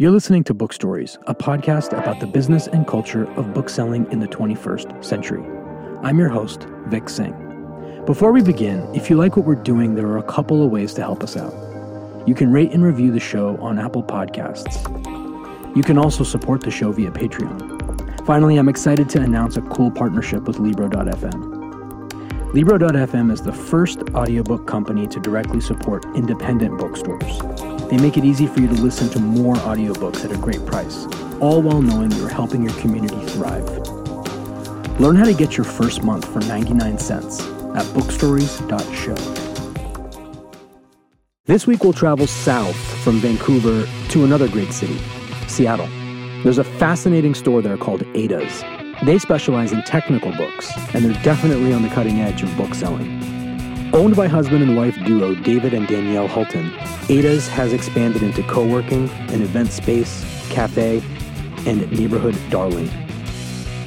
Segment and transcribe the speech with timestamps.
[0.00, 4.20] You're listening to Book Stories, a podcast about the business and culture of bookselling in
[4.20, 5.42] the 21st century.
[6.04, 7.34] I'm your host, Vic Singh.
[8.06, 10.94] Before we begin, if you like what we're doing, there are a couple of ways
[10.94, 11.52] to help us out.
[12.28, 14.76] You can rate and review the show on Apple Podcasts.
[15.74, 18.24] You can also support the show via Patreon.
[18.24, 21.57] Finally, I'm excited to announce a cool partnership with Libro.fm.
[22.54, 27.40] Libro.fm is the first audiobook company to directly support independent bookstores.
[27.90, 31.04] They make it easy for you to listen to more audiobooks at a great price,
[31.40, 33.68] all while knowing you're helping your community thrive.
[34.98, 39.16] Learn how to get your first month for 99 cents at bookstories.show.
[41.44, 44.98] This week we'll travel south from Vancouver to another great city,
[45.48, 45.88] Seattle.
[46.44, 48.64] There's a fascinating store there called Ada's.
[49.04, 53.22] They specialize in technical books, and they're definitely on the cutting edge of book selling.
[53.94, 56.72] Owned by husband and wife duo David and Danielle Hulton,
[57.08, 61.00] Ada's has expanded into co working, an event space, cafe,
[61.64, 62.90] and neighborhood darling.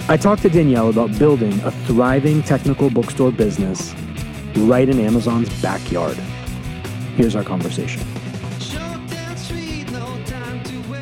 [0.07, 3.93] I talked to Danielle about building a thriving technical bookstore business
[4.55, 6.15] right in Amazon's backyard.
[7.17, 8.01] Here's our conversation.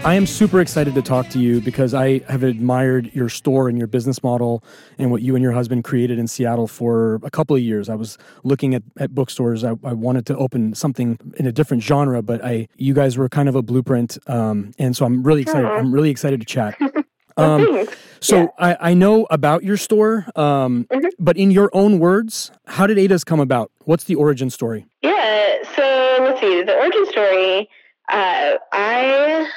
[0.06, 3.78] I am super excited to talk to you because I have admired your store and
[3.78, 4.64] your business model
[4.98, 7.90] and what you and your husband created in Seattle for a couple of years.
[7.90, 9.66] I was looking at, at bookstores.
[9.66, 13.28] I, I wanted to open something in a different genre, but I you guys were
[13.28, 15.66] kind of a blueprint, um, and so I'm really excited.
[15.66, 16.78] I'm really excited to chat.
[17.38, 17.88] Um,
[18.20, 18.48] so yeah.
[18.60, 21.08] I, I know about your store, um, mm-hmm.
[21.20, 23.72] but in your own words, how did Ada's come about?
[23.86, 24.88] What's the origin story?
[25.02, 26.64] Yeah, so let's see.
[26.64, 27.70] The origin story.
[28.10, 29.50] Uh, I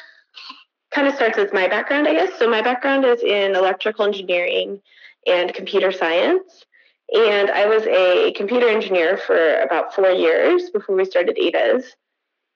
[0.95, 2.39] kind of starts with my background, I guess.
[2.39, 4.81] So my background is in electrical engineering
[5.27, 6.65] and computer science.
[7.15, 11.85] And I was a computer engineer for about four years before we started Ada's.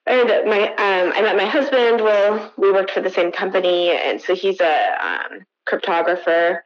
[0.07, 2.01] And my, um, I met my husband.
[2.01, 6.59] Well, we worked for the same company, and so he's a um, cryptographer,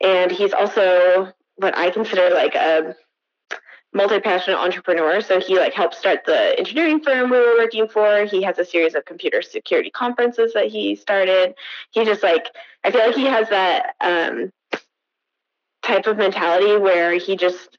[0.00, 2.94] and he's also what I consider like a
[3.94, 5.20] multi-passionate entrepreneur.
[5.20, 8.24] So he like helped start the engineering firm we were working for.
[8.24, 11.54] He has a series of computer security conferences that he started.
[11.92, 12.48] He just like
[12.82, 14.52] I feel like he has that um,
[15.82, 17.78] type of mentality where he just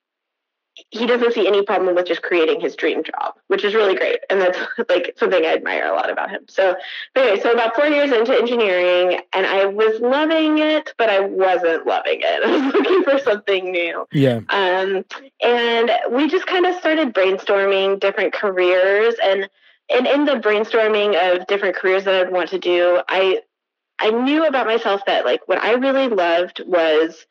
[0.89, 4.19] he doesn't see any problem with just creating his dream job, which is really great.
[4.29, 4.59] And that's
[4.89, 6.45] like something I admire a lot about him.
[6.49, 6.75] So,
[7.15, 11.87] anyway, so about four years into engineering, and I was loving it, but I wasn't
[11.87, 12.43] loving it.
[12.45, 14.05] I was looking for something new.
[14.11, 14.41] Yeah.
[14.49, 15.05] Um,
[15.41, 19.15] and we just kind of started brainstorming different careers.
[19.23, 19.49] And,
[19.89, 23.41] and in the brainstorming of different careers that I'd want to do, I,
[23.99, 27.25] I knew about myself that like what I really loved was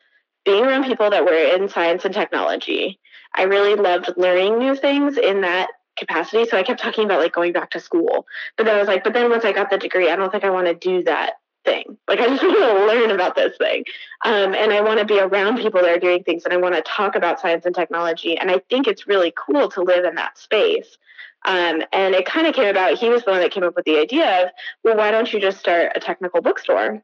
[0.45, 2.99] being around people that were in science and technology
[3.35, 6.45] I really loved learning new things in that capacity.
[6.45, 8.25] So I kept talking about like going back to school.
[8.57, 10.43] But then I was like, but then once I got the degree, I don't think
[10.43, 11.97] I want to do that thing.
[12.07, 13.83] Like I just want to learn about this thing.
[14.23, 16.75] Um, and I want to be around people that are doing things and I want
[16.75, 18.37] to talk about science and technology.
[18.37, 20.97] And I think it's really cool to live in that space.
[21.45, 23.85] Um, and it kind of came about, he was the one that came up with
[23.85, 24.49] the idea of,
[24.83, 27.03] well, why don't you just start a technical bookstore?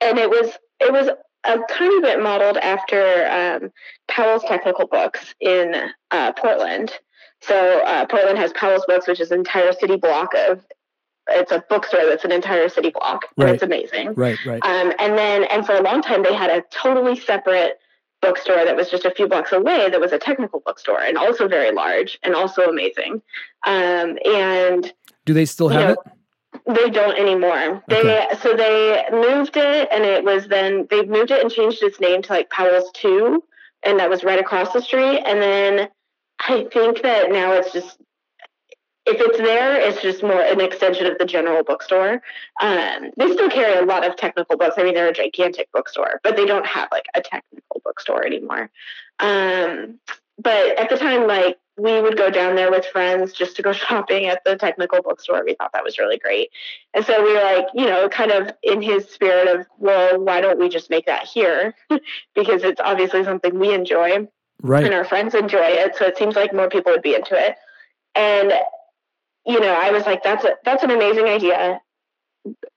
[0.00, 1.08] And it was, it was
[1.44, 3.72] a tiny bit modeled after um,
[4.08, 5.74] Powell's technical books in
[6.10, 6.92] uh, Portland.
[7.40, 10.64] So uh, Portland has Powell's books, which is an entire city block of.
[11.26, 13.46] It's a bookstore that's an entire city block, right.
[13.46, 14.12] and it's amazing.
[14.12, 14.62] Right, right.
[14.62, 17.78] Um, and then, and for a long time, they had a totally separate
[18.20, 21.46] bookstore that was just a few blocks away that was a technical bookstore and also
[21.46, 23.22] very large and also amazing.
[23.66, 24.92] Um, and
[25.24, 25.98] do they still have know, it?
[26.66, 27.82] They don't anymore.
[27.88, 28.28] They okay.
[28.40, 32.22] so they moved it, and it was then they moved it and changed its name
[32.22, 33.44] to like Powell's Two,
[33.82, 35.22] and that was right across the street.
[35.26, 35.88] And then
[36.40, 37.98] I think that now it's just
[39.06, 42.22] if it's there, it's just more an extension of the general bookstore.
[42.62, 44.76] Um, they still carry a lot of technical books.
[44.78, 48.70] I mean, they're a gigantic bookstore, but they don't have like a technical bookstore anymore.
[49.18, 50.00] Um,
[50.38, 53.72] but at the time, like we would go down there with friends just to go
[53.72, 55.44] shopping at the technical bookstore.
[55.44, 56.50] We thought that was really great.
[56.92, 60.40] And so we were like, you know, kind of in his spirit of, well, why
[60.40, 61.74] don't we just make that here?
[62.34, 64.28] because it's obviously something we enjoy.
[64.62, 64.84] Right.
[64.84, 65.96] And our friends enjoy it.
[65.96, 67.56] So it seems like more people would be into it.
[68.14, 68.52] And,
[69.44, 71.80] you know, I was like, that's a, that's an amazing idea.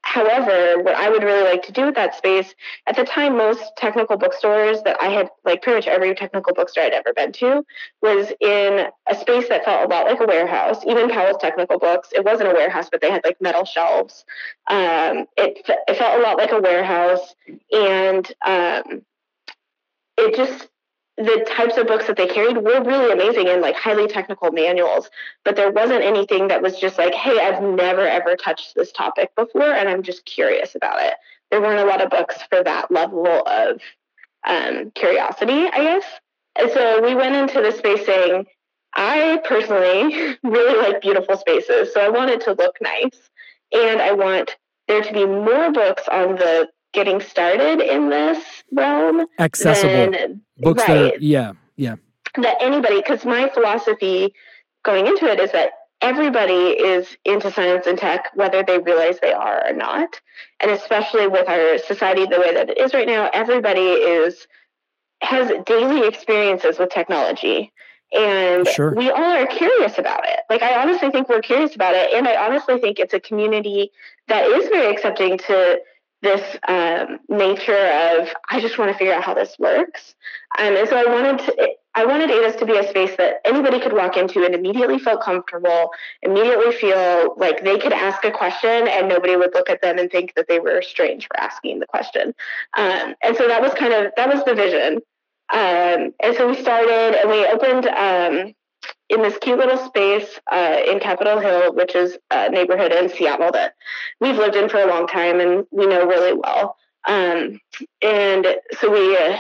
[0.02, 2.56] However, what I would really like to do with that space,
[2.88, 6.86] at the time, most technical bookstores that I had, like pretty much every technical bookstore
[6.86, 7.66] I'd ever been to,
[8.02, 10.86] was in a space that felt a lot like a warehouse.
[10.86, 14.24] Even Powell's Technical Books, it wasn't a warehouse, but they had like metal shelves.
[14.70, 17.36] Um, it, it felt a lot like a warehouse.
[17.72, 19.02] And um,
[20.18, 20.70] it just,
[21.18, 25.10] the types of books that they carried were really amazing and like highly technical manuals,
[25.44, 29.36] but there wasn't anything that was just like, hey, I've never ever touched this topic
[29.36, 31.16] before and I'm just curious about it.
[31.50, 33.82] There weren't a lot of books for that level of
[34.48, 36.06] um, curiosity, I guess.
[36.60, 38.46] And so we went into the space saying,
[38.94, 43.30] I personally really like beautiful spaces, so I want it to look nice.
[43.72, 44.56] And I want
[44.88, 49.28] there to be more books on the getting started in this realm.
[49.38, 51.96] Accessible books right, that are, yeah, yeah.
[52.42, 54.34] That anybody, because my philosophy
[54.84, 59.32] going into it is that everybody is into science and tech, whether they realize they
[59.32, 60.20] are or not.
[60.60, 64.48] And especially with our society the way that it is right now, everybody is
[65.22, 67.72] has daily experiences with technology.
[68.12, 68.96] And sure.
[68.96, 70.40] we all are curious about it.
[70.50, 72.14] Like, I honestly think we're curious about it.
[72.14, 73.92] And I honestly think it's a community
[74.30, 75.80] that is very accepting to
[76.22, 80.16] this um, nature of, I just want to figure out how this works.
[80.58, 83.80] Um, and so I wanted to, I wanted Ada's to be a space that anybody
[83.80, 85.92] could walk into and immediately feel comfortable,
[86.22, 90.12] immediately feel like they could ask a question and nobody would look at them and
[90.12, 92.34] think that they were strange for asking the question.
[92.76, 95.02] Um, and so that was kind of, that was the vision.
[95.54, 98.54] Um, and so we started and we opened um,
[99.10, 103.52] in this cute little space uh, in Capitol Hill, which is a neighborhood in Seattle
[103.54, 103.76] that
[104.20, 106.76] we've lived in for a long time and we know really well.
[107.08, 107.62] Um,
[108.02, 108.48] and
[108.80, 109.40] so we uh,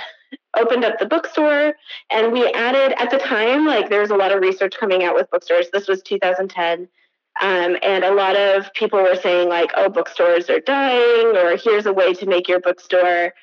[0.58, 1.74] opened up the bookstore
[2.10, 5.16] and we added, at the time, like there was a lot of research coming out
[5.16, 5.68] with bookstores.
[5.72, 6.88] This was 2010.
[7.40, 11.86] Um, and a lot of people were saying, like, oh, bookstores are dying, or here's
[11.86, 13.34] a way to make your bookstore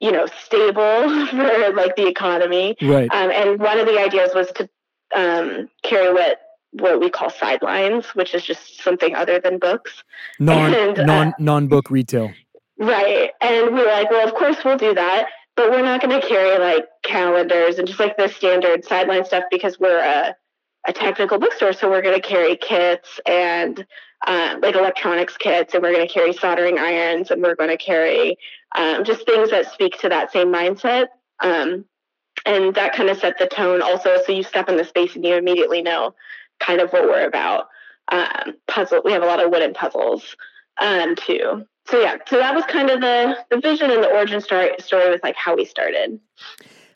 [0.00, 4.50] you know stable for like the economy right um, and one of the ideas was
[4.52, 4.68] to
[5.14, 6.40] um, carry what
[6.72, 10.02] what we call sidelines which is just something other than books.
[10.38, 12.32] Non and, non uh, non book retail.
[12.78, 13.30] Right.
[13.40, 16.26] And we were like well of course we'll do that but we're not going to
[16.26, 20.36] carry like calendars and just like the standard sideline stuff because we're a,
[20.86, 21.72] a technical bookstore.
[21.72, 23.84] So we're going to carry kits and
[24.26, 27.78] uh, like electronics kits and we're going to carry soldering irons and we're going to
[27.78, 28.36] carry
[28.76, 31.06] um, just things that speak to that same mindset.
[31.42, 31.86] Um,
[32.46, 34.16] and that kind of set the tone also.
[34.24, 36.14] So you step in the space and you immediately know
[36.60, 37.68] kind of what we're about.
[38.08, 40.36] Um, puzzle, we have a lot of wooden puzzles
[40.80, 41.66] um, too.
[41.88, 45.10] So yeah, so that was kind of the the vision and the origin story story
[45.10, 46.18] with like how we started.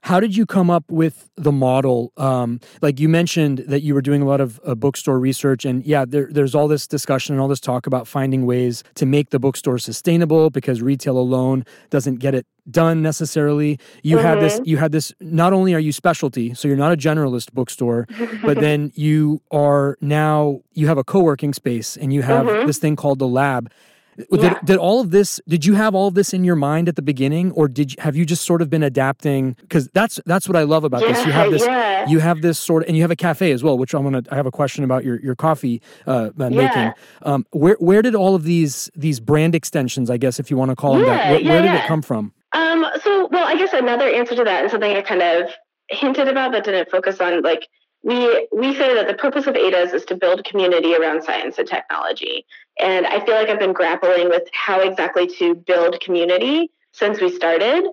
[0.03, 2.13] How did you come up with the model?
[2.17, 5.85] Um, like you mentioned that you were doing a lot of uh, bookstore research, and
[5.85, 9.31] yeah, there, there's all this discussion and all this talk about finding ways to make
[9.31, 13.79] the bookstore sustainable because retail alone doesn't get it done necessarily.
[14.03, 14.27] You mm-hmm.
[14.27, 14.55] had this.
[14.55, 14.69] Mm-hmm.
[14.69, 15.13] You had this.
[15.21, 18.07] Not only are you specialty, so you're not a generalist bookstore,
[18.43, 22.67] but then you are now you have a co-working space and you have mm-hmm.
[22.67, 23.71] this thing called the lab.
[24.17, 24.55] Yeah.
[24.55, 25.41] Did, did all of this?
[25.49, 27.97] Did you have all of this in your mind at the beginning, or did you,
[28.01, 29.57] have you just sort of been adapting?
[29.61, 31.27] Because that's that's what I love about yeah, this.
[31.27, 31.63] You have this.
[31.65, 32.09] Yeah.
[32.09, 34.23] You have this sort of, and you have a cafe as well, which I'm gonna.
[34.31, 36.93] I have a question about your your coffee uh, uh making.
[37.23, 40.71] Um, where where did all of these these brand extensions, I guess, if you want
[40.71, 42.33] to call them that, where, where did it come from?
[42.53, 42.85] Um.
[43.03, 45.51] So, well, I guess another answer to that, and something I kind of
[45.89, 47.69] hinted about, but didn't focus on, like
[48.03, 51.69] we we say that the purpose of Ada's is to build community around science and
[51.69, 52.47] technology.
[52.79, 57.31] And I feel like I've been grappling with how exactly to build community since we
[57.31, 57.85] started.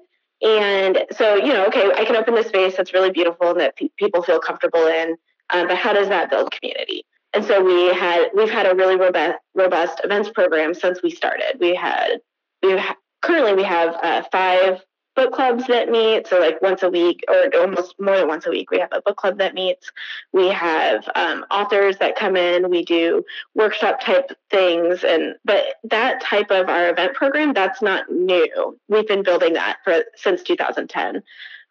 [0.41, 3.75] And so, you know, okay, I can open this space that's really beautiful and that
[3.75, 5.17] pe- people feel comfortable in,
[5.49, 7.03] um, but how does that build community?
[7.33, 11.57] And so we had we've had a really robust robust events program since we started.
[11.59, 12.19] We had
[12.63, 12.79] we
[13.21, 14.81] currently we have uh, five
[15.17, 16.27] book clubs that meet.
[16.27, 19.01] So, like once a week, or almost more than once a week, we have a
[19.01, 19.91] book club that meets.
[20.31, 22.69] We have um, authors that come in.
[22.69, 28.09] We do workshop type things, and but that type of our event program that's not
[28.09, 28.77] new.
[28.87, 31.23] We've been building that for since 2010.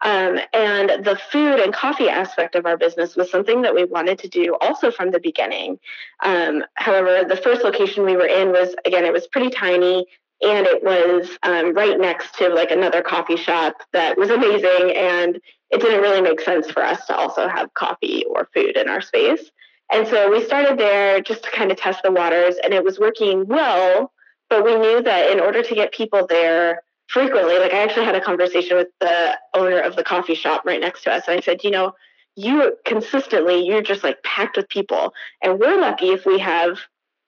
[0.03, 4.19] Um, and the food and coffee aspect of our business was something that we wanted
[4.19, 5.79] to do also from the beginning.
[6.23, 10.07] Um, however, the first location we were in was, again, it was pretty tiny
[10.43, 15.41] and it was um, right next to like another coffee shop that was amazing and
[15.71, 19.01] it didn't really make sense for us to also have coffee or food in our
[19.01, 19.51] space.
[19.91, 22.99] And so we started there just to kind of test the waters and it was
[22.99, 24.13] working well
[24.49, 28.15] but we knew that in order to get people there frequently like i actually had
[28.15, 31.41] a conversation with the owner of the coffee shop right next to us and i
[31.41, 31.93] said you know
[32.35, 35.13] you consistently you're just like packed with people
[35.43, 36.79] and we're lucky if we have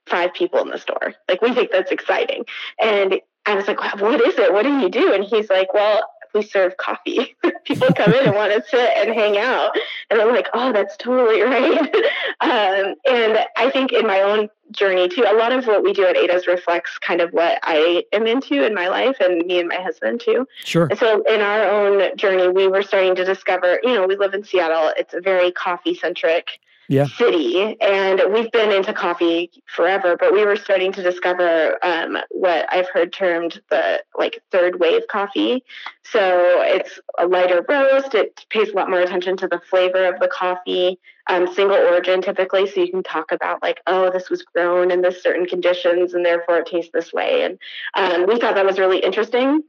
[0.09, 1.15] five people in the store.
[1.29, 2.45] Like we think that's exciting.
[2.83, 4.53] And I was like, what is it?
[4.53, 5.13] What do you do?
[5.13, 6.03] And he's like, well,
[6.35, 7.37] we serve coffee.
[7.65, 9.73] People come in and want to sit and hang out.
[10.11, 11.95] And I'm like, oh, that's totally right.
[12.41, 16.05] um, and I think in my own journey too, a lot of what we do
[16.05, 19.69] at Ada's reflects kind of what I am into in my life and me and
[19.69, 20.47] my husband too.
[20.65, 20.87] Sure.
[20.91, 24.35] And so in our own journey, we were starting to discover, you know, we live
[24.35, 24.93] in Seattle.
[24.97, 27.07] It's a very coffee centric yeah.
[27.07, 32.67] city and we've been into coffee forever but we were starting to discover um, what
[32.73, 35.65] i've heard termed the like third wave coffee.
[36.03, 38.15] So it's a lighter roast.
[38.15, 42.23] It pays a lot more attention to the flavor of the coffee um, single origin
[42.23, 46.15] typically so you can talk about like oh this was grown in this certain conditions
[46.15, 47.43] and therefore it tastes this way.
[47.43, 47.59] And
[47.95, 49.63] um, we thought that was really interesting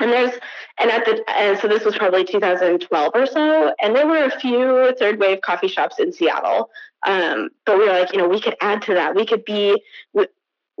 [0.00, 0.32] and there's
[0.78, 4.40] and at the and so this was probably 2012 or so and there were a
[4.40, 6.70] few third wave coffee shops in seattle.
[7.06, 9.14] Um, but we were like you know we could add to that.
[9.14, 9.82] We could be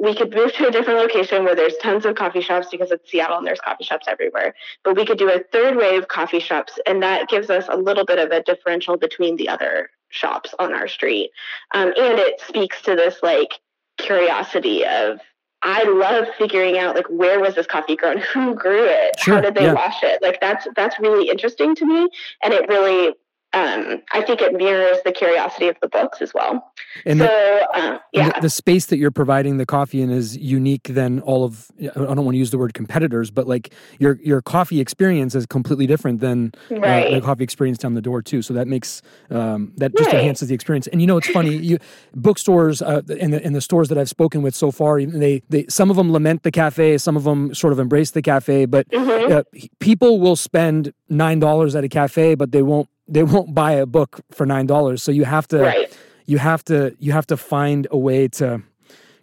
[0.00, 3.10] we, could move to a different location where there's tons of coffee shops because it's
[3.10, 4.54] seattle and there's coffee shops everywhere.
[4.84, 8.04] But we could do a third wave coffee shops and that gives us a little
[8.04, 11.30] bit of a differential between the other shops on our street.
[11.74, 13.54] Um, and it speaks to this like
[13.98, 15.20] curiosity of
[15.62, 19.40] I love figuring out like where was this coffee grown, who grew it, sure, how
[19.40, 19.74] did they yeah.
[19.74, 20.22] wash it.
[20.22, 22.08] Like that's that's really interesting to me,
[22.42, 23.14] and it really
[23.54, 26.70] um, I think it mirrors the curiosity of the books as well.
[27.06, 30.36] And so, the, uh, yeah, the, the, space that you're providing the coffee in is
[30.36, 31.70] unique than all of.
[31.80, 35.46] I don't want to use the word competitors, but like your your coffee experience is
[35.46, 37.06] completely different than right.
[37.06, 38.42] uh, the coffee experience down the door too.
[38.42, 39.00] So that makes
[39.30, 40.16] um, that just right.
[40.16, 40.86] enhances the experience.
[40.86, 41.56] And you know, it's funny.
[41.56, 41.78] You
[42.14, 45.64] bookstores uh, and the and the stores that I've spoken with so far, they they
[45.70, 48.86] some of them lament the cafe, some of them sort of embrace the cafe, but
[48.90, 49.32] mm-hmm.
[49.32, 49.42] uh,
[49.80, 53.86] people will spend nine dollars at a cafe, but they won't they won't buy a
[53.86, 55.02] book for nine dollars.
[55.02, 55.98] So you have to right.
[56.26, 58.62] you have to you have to find a way to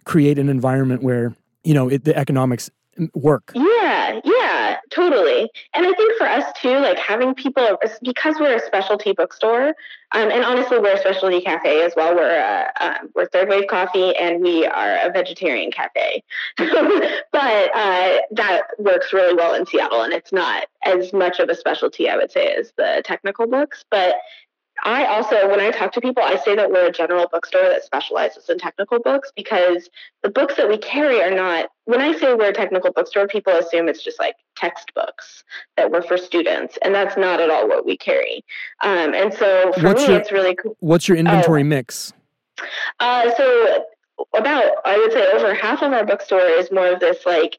[0.04, 2.70] create an environment where you know it, the economics
[3.14, 3.52] work.
[3.54, 5.50] Yeah, yeah, totally.
[5.74, 9.74] And I think for us too, like having people because we're a specialty bookstore,
[10.12, 12.14] um, and honestly, we're a specialty cafe as well.
[12.14, 16.22] We're a, um, we're third wave coffee, and we are a vegetarian cafe.
[16.56, 16.66] but
[17.74, 22.08] uh, that works really well in Seattle, and it's not as much of a specialty,
[22.08, 23.84] I would say, as the technical books.
[23.90, 24.14] But
[24.84, 27.82] I also, when I talk to people, I say that we're a general bookstore that
[27.82, 29.88] specializes in technical books because
[30.22, 33.54] the books that we carry are not, when I say we're a technical bookstore, people
[33.54, 35.44] assume it's just like textbooks
[35.76, 36.78] that were for students.
[36.82, 38.44] And that's not at all what we carry.
[38.82, 40.76] Um, and so for what's me, your, it's really cool.
[40.80, 42.12] What's your inventory uh, mix?
[43.00, 43.84] Uh, so
[44.36, 47.58] about, I would say over half of our bookstore is more of this like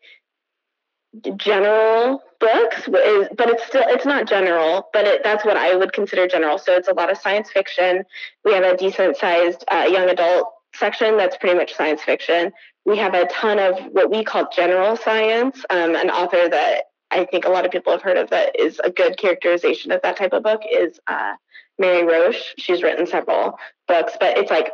[1.38, 5.94] general books is, but it's still it's not general but it, that's what i would
[5.94, 6.58] consider general.
[6.58, 8.04] So it's a lot of science fiction.
[8.46, 12.52] We have a decent sized uh, young adult section that's pretty much science fiction.
[12.86, 17.26] We have a ton of what we call general science um, an author that i
[17.26, 20.18] think a lot of people have heard of that is a good characterization of that
[20.18, 21.34] type of book is uh,
[21.80, 22.56] Mary Roach.
[22.58, 23.58] She's written several
[23.88, 24.72] books but it's like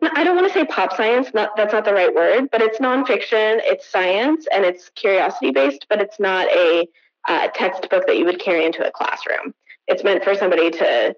[0.00, 2.78] I don't want to say pop science, not, that's not the right word, but it's
[2.78, 6.86] nonfiction, it's science, and it's curiosity based, but it's not a
[7.28, 9.54] uh, textbook that you would carry into a classroom.
[9.88, 11.16] It's meant for somebody to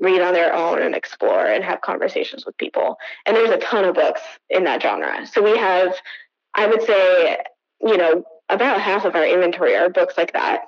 [0.00, 2.96] read on their own and explore and have conversations with people.
[3.26, 5.26] And there's a ton of books in that genre.
[5.26, 5.94] So we have,
[6.54, 7.38] I would say,
[7.80, 10.62] you know, about half of our inventory are books like that.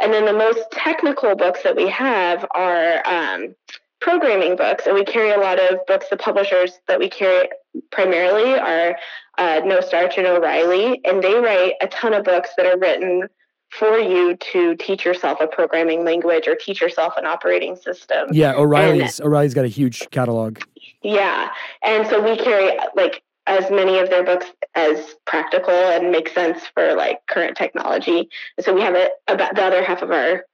[0.00, 3.54] And then the most technical books that we have are um,
[4.00, 6.06] programming books, and we carry a lot of books.
[6.10, 7.48] The publishers that we carry
[7.90, 8.96] primarily are
[9.38, 13.28] uh, No Starch and O'Reilly, and they write a ton of books that are written
[13.70, 18.28] for you to teach yourself a programming language or teach yourself an operating system.
[18.32, 20.60] Yeah, O'Reilly's and, O'Reilly's got a huge catalog.
[21.02, 21.50] Yeah,
[21.82, 26.60] and so we carry like as many of their books as practical and make sense
[26.74, 28.28] for like current technology.
[28.60, 30.44] So we have it about the other half of our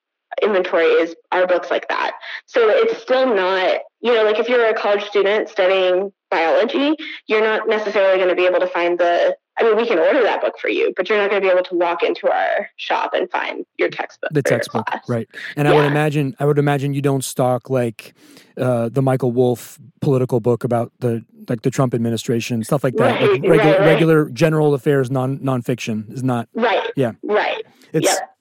[0.42, 2.12] inventory is our books like that.
[2.46, 6.94] So it's still not, you know, like if you're a college student studying biology,
[7.26, 10.22] you're not necessarily going to be able to find the I mean, we can order
[10.24, 12.70] that book for you, but you're not going to be able to walk into our
[12.76, 14.30] shop and find your textbook.
[14.32, 15.28] The textbook, right?
[15.56, 15.72] And yeah.
[15.72, 18.14] I would imagine, I would imagine you don't stock like
[18.56, 23.20] uh, the Michael Wolff political book about the like the Trump administration, stuff like that.
[23.20, 23.86] Right, like regular, right, right.
[23.86, 26.90] regular general affairs, non nonfiction is not right.
[26.96, 27.64] Yeah, right.
[27.92, 28.33] It's yep.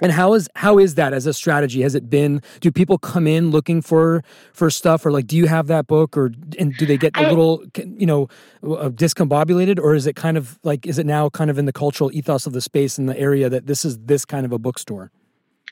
[0.00, 1.82] And how is how is that as a strategy?
[1.82, 2.42] Has it been?
[2.60, 6.16] Do people come in looking for for stuff, or like, do you have that book,
[6.16, 8.28] or and do they get a little, you know,
[8.62, 11.72] uh, discombobulated, or is it kind of like, is it now kind of in the
[11.72, 14.58] cultural ethos of the space in the area that this is this kind of a
[14.58, 15.10] bookstore?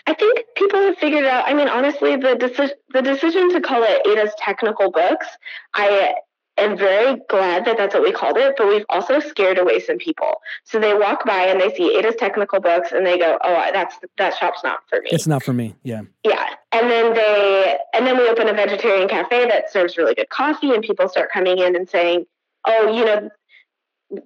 [0.06, 1.44] I think people have figured out.
[1.46, 5.26] I mean, honestly, the decision the decision to call it Ada's technical books,
[5.74, 6.14] I
[6.58, 9.98] am very glad that that's what we called it, but we've also scared away some
[9.98, 10.40] people.
[10.64, 13.96] So they walk by and they see Ada's technical books and they go, "Oh, that's
[14.18, 15.74] that shop's not for me." It's not for me.
[15.82, 16.02] Yeah.
[16.24, 20.28] Yeah, and then they and then we open a vegetarian cafe that serves really good
[20.28, 22.26] coffee, and people start coming in and saying,
[22.66, 23.30] "Oh, you know."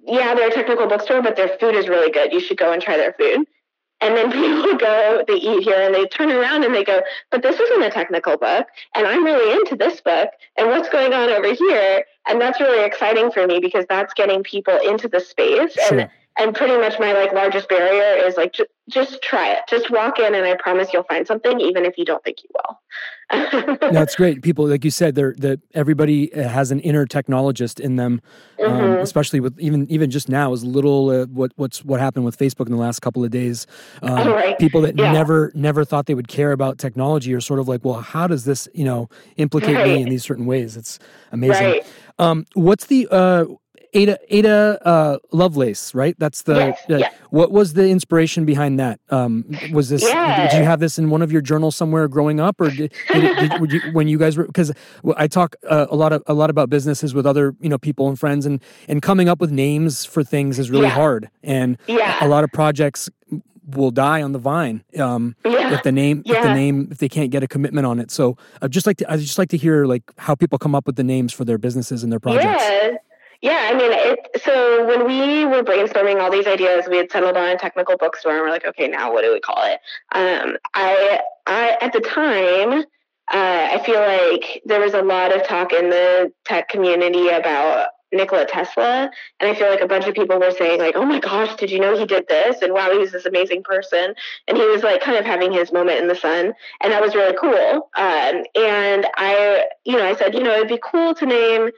[0.05, 2.31] Yeah, they're a technical bookstore, but their food is really good.
[2.31, 3.45] You should go and try their food.
[4.03, 7.41] And then people go, they eat here and they turn around and they go, but
[7.41, 8.67] this isn't a technical book.
[8.95, 10.29] And I'm really into this book.
[10.57, 12.03] And what's going on over here?
[12.27, 15.73] And that's really exciting for me because that's getting people into the space.
[15.73, 15.99] Sure.
[15.99, 19.89] And and pretty much my like largest barrier is like just, just try it just
[19.91, 22.79] walk in and i promise you'll find something even if you don't think you will
[23.91, 28.21] that's great people like you said they're that everybody has an inner technologist in them
[28.63, 28.83] um, mm-hmm.
[28.83, 32.37] um, especially with even even just now as little uh, what what's what happened with
[32.37, 33.65] facebook in the last couple of days
[34.01, 34.57] um, right.
[34.59, 35.11] people that yeah.
[35.11, 38.45] never never thought they would care about technology are sort of like well how does
[38.45, 39.87] this you know implicate right.
[39.87, 40.99] me in these certain ways it's
[41.31, 41.85] amazing right.
[42.19, 43.45] um, what's the uh,
[43.93, 46.15] Ada Ada uh, Lovelace, right?
[46.17, 46.55] That's the.
[46.55, 47.13] Yes, uh, yes.
[47.29, 48.99] What was the inspiration behind that?
[49.09, 50.01] Um, was this?
[50.03, 53.37] Did you have this in one of your journals somewhere growing up, or did, did,
[53.37, 54.45] did you, when you guys were?
[54.45, 54.71] Because
[55.17, 58.07] I talk uh, a lot of a lot about businesses with other you know people
[58.07, 60.89] and friends, and and coming up with names for things is really yeah.
[60.89, 62.23] hard, and yeah.
[62.23, 63.09] a lot of projects
[63.65, 65.73] will die on the vine um, yeah.
[65.73, 66.37] if the name yeah.
[66.37, 68.11] if the name if they can't get a commitment on it.
[68.11, 70.85] So I'd just like to I just like to hear like how people come up
[70.85, 72.63] with the names for their businesses and their projects.
[72.63, 72.97] Yeah.
[73.43, 77.35] Yeah, I mean, it, so when we were brainstorming all these ideas, we had settled
[77.35, 79.79] on a technical bookstore, and we're like, okay, now what do we call it?
[80.15, 82.71] Um, I, I at the time,
[83.33, 87.87] uh, I feel like there was a lot of talk in the tech community about
[88.13, 91.19] Nikola Tesla, and I feel like a bunch of people were saying like, "Oh my
[91.19, 94.15] gosh, did you know he did this?" and "Wow, he was this amazing person,"
[94.47, 97.13] and he was like kind of having his moment in the sun, and that was
[97.13, 97.89] really cool.
[97.97, 101.71] Um, and I, you know, I said, you know, it'd be cool to name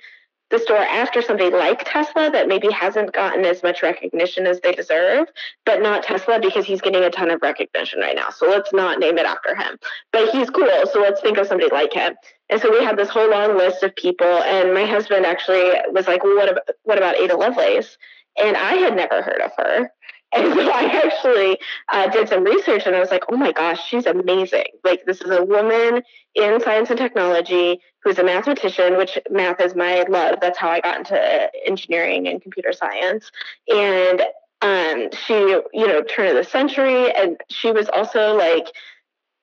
[0.52, 4.74] the store after somebody like Tesla that maybe hasn't gotten as much recognition as they
[4.74, 5.28] deserve,
[5.66, 8.30] but not Tesla because he's getting a ton of recognition right now.
[8.30, 9.78] So let's not name it after him.
[10.12, 12.16] But he's cool, so let's think of somebody like him.
[12.50, 16.08] And so we had this whole long list of people, and my husband actually was
[16.08, 17.98] like, "Well, what about what about Ada Lovelace?"
[18.38, 19.92] And I had never heard of her.
[20.36, 23.86] And so I actually uh, did some research and I was like, oh my gosh,
[23.88, 24.66] she's amazing.
[24.84, 26.04] Like, this is a woman
[26.36, 30.40] in science and technology who's a mathematician, which math is my love.
[30.42, 33.32] That's how I got into engineering and computer science.
[33.68, 34.22] And
[34.62, 37.12] um, she, you know, turn of the century.
[37.12, 38.68] And she was also like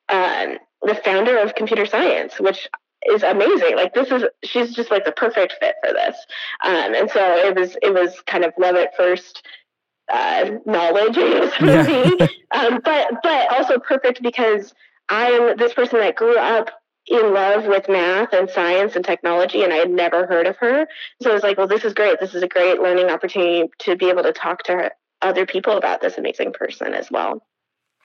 [0.08, 2.68] um, the founder of computer science, which
[3.10, 3.76] is amazing.
[3.76, 6.16] Like this is she's just like the perfect fit for this.
[6.64, 9.42] Um, and so it was it was kind of love at first
[10.12, 11.82] uh, knowledge for yeah.
[11.82, 14.74] me, um, but but also perfect because
[15.08, 16.70] I am this person that grew up
[17.06, 20.86] in love with math and science and technology, and I had never heard of her.
[21.20, 22.20] So I was like, well, this is great.
[22.20, 25.76] This is a great learning opportunity to be able to talk to her, other people
[25.76, 27.42] about this amazing person as well.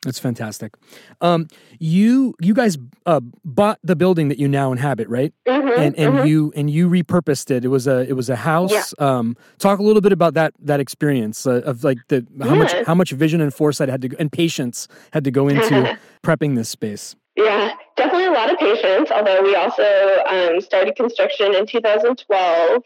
[0.03, 0.75] That's fantastic.
[1.21, 1.47] Um,
[1.79, 5.33] you you guys uh, bought the building that you now inhabit, right?
[5.47, 6.27] Mm-hmm, and and mm-hmm.
[6.27, 7.65] you and you repurposed it.
[7.65, 8.71] It was a it was a house.
[8.71, 8.83] Yeah.
[8.99, 12.55] Um, talk a little bit about that that experience uh, of like the how yeah.
[12.55, 16.55] much how much vision and foresight had to and patience had to go into prepping
[16.55, 17.15] this space.
[17.35, 19.09] Yeah, definitely a lot of patience.
[19.11, 19.83] Although we also
[20.29, 22.83] um, started construction in 2012,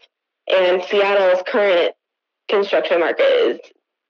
[0.48, 1.94] and Seattle's current
[2.48, 3.60] construction market is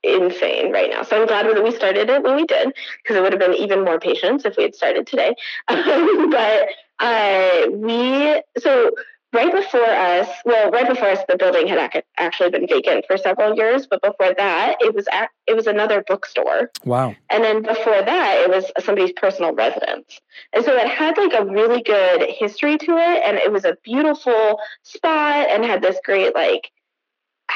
[0.02, 1.02] insane right now.
[1.02, 3.54] So I'm glad that we started it when we did, because it would have been
[3.54, 5.34] even more patience if we had started today.
[5.68, 8.92] Um, but uh, we, so
[9.32, 13.16] right before us, well, right before us, the building had ac- actually been vacant for
[13.16, 13.86] several years.
[13.86, 16.70] But before that, it was ac- it was another bookstore.
[16.84, 17.14] Wow.
[17.30, 20.20] And then before that, it was somebody's personal residence.
[20.52, 23.76] And so it had like a really good history to it, and it was a
[23.82, 26.70] beautiful spot, and had this great like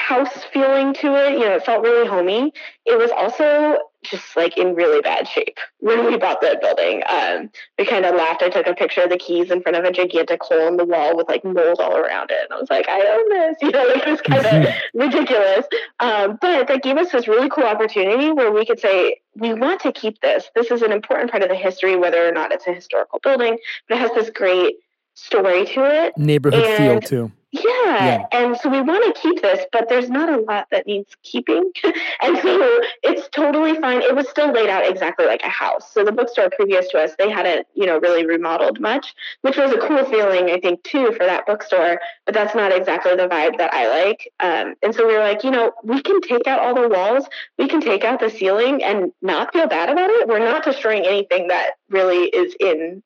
[0.07, 1.33] house feeling to it.
[1.33, 2.53] You know, it felt really homey.
[2.85, 7.03] It was also just like in really bad shape when we bought the building.
[7.09, 8.40] Um, we kind of laughed.
[8.40, 10.85] I took a picture of the keys in front of a gigantic hole in the
[10.85, 12.38] wall with like mold all around it.
[12.45, 13.57] And I was like, I own this.
[13.66, 15.66] You know, like it was kind of ridiculous.
[15.99, 19.81] Um, but that gave us this really cool opportunity where we could say, we want
[19.81, 20.49] to keep this.
[20.55, 23.59] This is an important part of the history, whether or not it's a historical building,
[23.88, 24.77] but it has this great
[25.14, 26.16] story to it.
[26.16, 27.33] Neighborhood and, feel too.
[27.64, 28.05] Yeah.
[28.05, 28.27] yeah.
[28.33, 31.71] And so we want to keep this, but there's not a lot that needs keeping.
[31.85, 34.03] and so it's totally fine.
[34.03, 35.92] It was still laid out exactly like a house.
[35.92, 39.73] So the bookstore previous to us, they hadn't, you know, really remodeled much, which was
[39.73, 42.01] a cool feeling, I think, too, for that bookstore.
[42.25, 44.33] But that's not exactly the vibe that I like.
[44.40, 47.27] Um, and so we were like, you know, we can take out all the walls,
[47.59, 50.29] we can take out the ceiling and not feel bad about it.
[50.29, 53.03] We're not destroying anything that really is in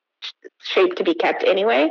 [0.58, 1.90] shape to be kept anyway.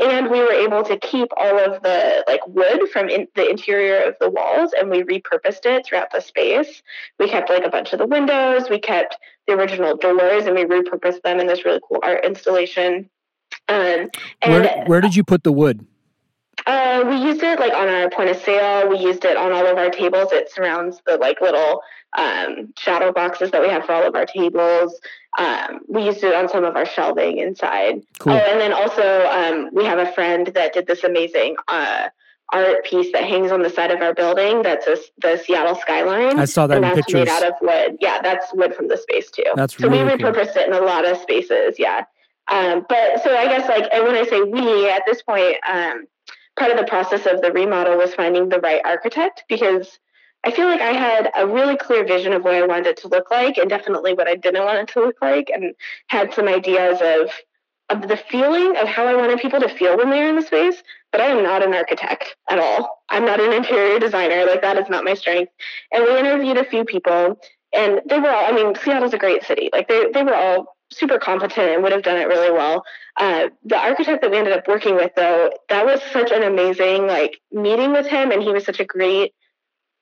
[0.00, 4.00] And we were able to keep all of the like wood from in, the interior
[4.02, 6.82] of the walls and we repurposed it throughout the space.
[7.18, 10.64] We kept like a bunch of the windows, we kept the original doors and we
[10.64, 13.10] repurposed them in this really cool art installation.
[13.68, 14.10] Um,
[14.44, 15.84] where, where did you put the wood?
[16.66, 18.88] Uh, we used it like on our point of sale.
[18.88, 20.32] We used it on all of our tables.
[20.32, 21.80] It surrounds the like little
[22.16, 24.98] um, shadow boxes that we have for all of our tables.
[25.38, 28.02] Um, we used it on some of our shelving inside.
[28.18, 28.32] Cool.
[28.32, 32.08] Oh, and then also um, we have a friend that did this amazing uh,
[32.52, 34.62] art piece that hangs on the side of our building.
[34.62, 36.38] That's a, the Seattle skyline.
[36.38, 37.26] I saw that and in that's pictures.
[37.26, 37.98] made out of wood.
[38.00, 39.44] Yeah, that's wood from the space too.
[39.54, 40.62] That's so really we repurposed cool.
[40.62, 41.78] it in a lot of spaces.
[41.78, 42.04] Yeah.
[42.50, 46.06] Um, but so I guess like, and when I say we at this point, um,
[46.58, 49.98] part of the process of the remodel was finding the right architect because
[50.48, 53.08] I feel like I had a really clear vision of what I wanted it to
[53.08, 55.74] look like and definitely what I didn't want it to look like and
[56.06, 57.30] had some ideas of
[57.90, 60.42] of the feeling of how I wanted people to feel when they were in the
[60.42, 60.82] space.
[61.12, 63.02] But I am not an architect at all.
[63.10, 64.46] I'm not an interior designer.
[64.46, 65.52] Like that is not my strength.
[65.92, 67.38] And we interviewed a few people
[67.74, 69.68] and they were all I mean, Seattle's a great city.
[69.70, 72.84] Like they they were all super competent and would have done it really well.
[73.18, 77.06] Uh, the architect that we ended up working with though, that was such an amazing
[77.06, 79.34] like meeting with him and he was such a great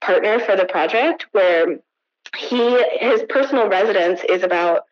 [0.06, 1.78] partner for the project where
[2.36, 4.82] he his personal residence is about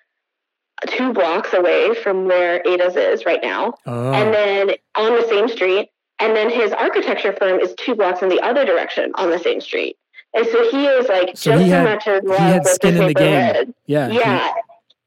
[0.89, 3.75] two blocks away from where Ada's is right now.
[3.87, 4.13] Oh.
[4.13, 5.91] And then on the same street.
[6.21, 9.61] And then his architecture firm is two blocks in the other direction on the same
[9.61, 9.97] street.
[10.33, 13.15] And so he is like So just had- much as he had skin in the
[13.15, 13.31] game.
[13.33, 13.75] neighborhood.
[13.87, 14.09] Yeah.
[14.09, 14.53] he- Yeah.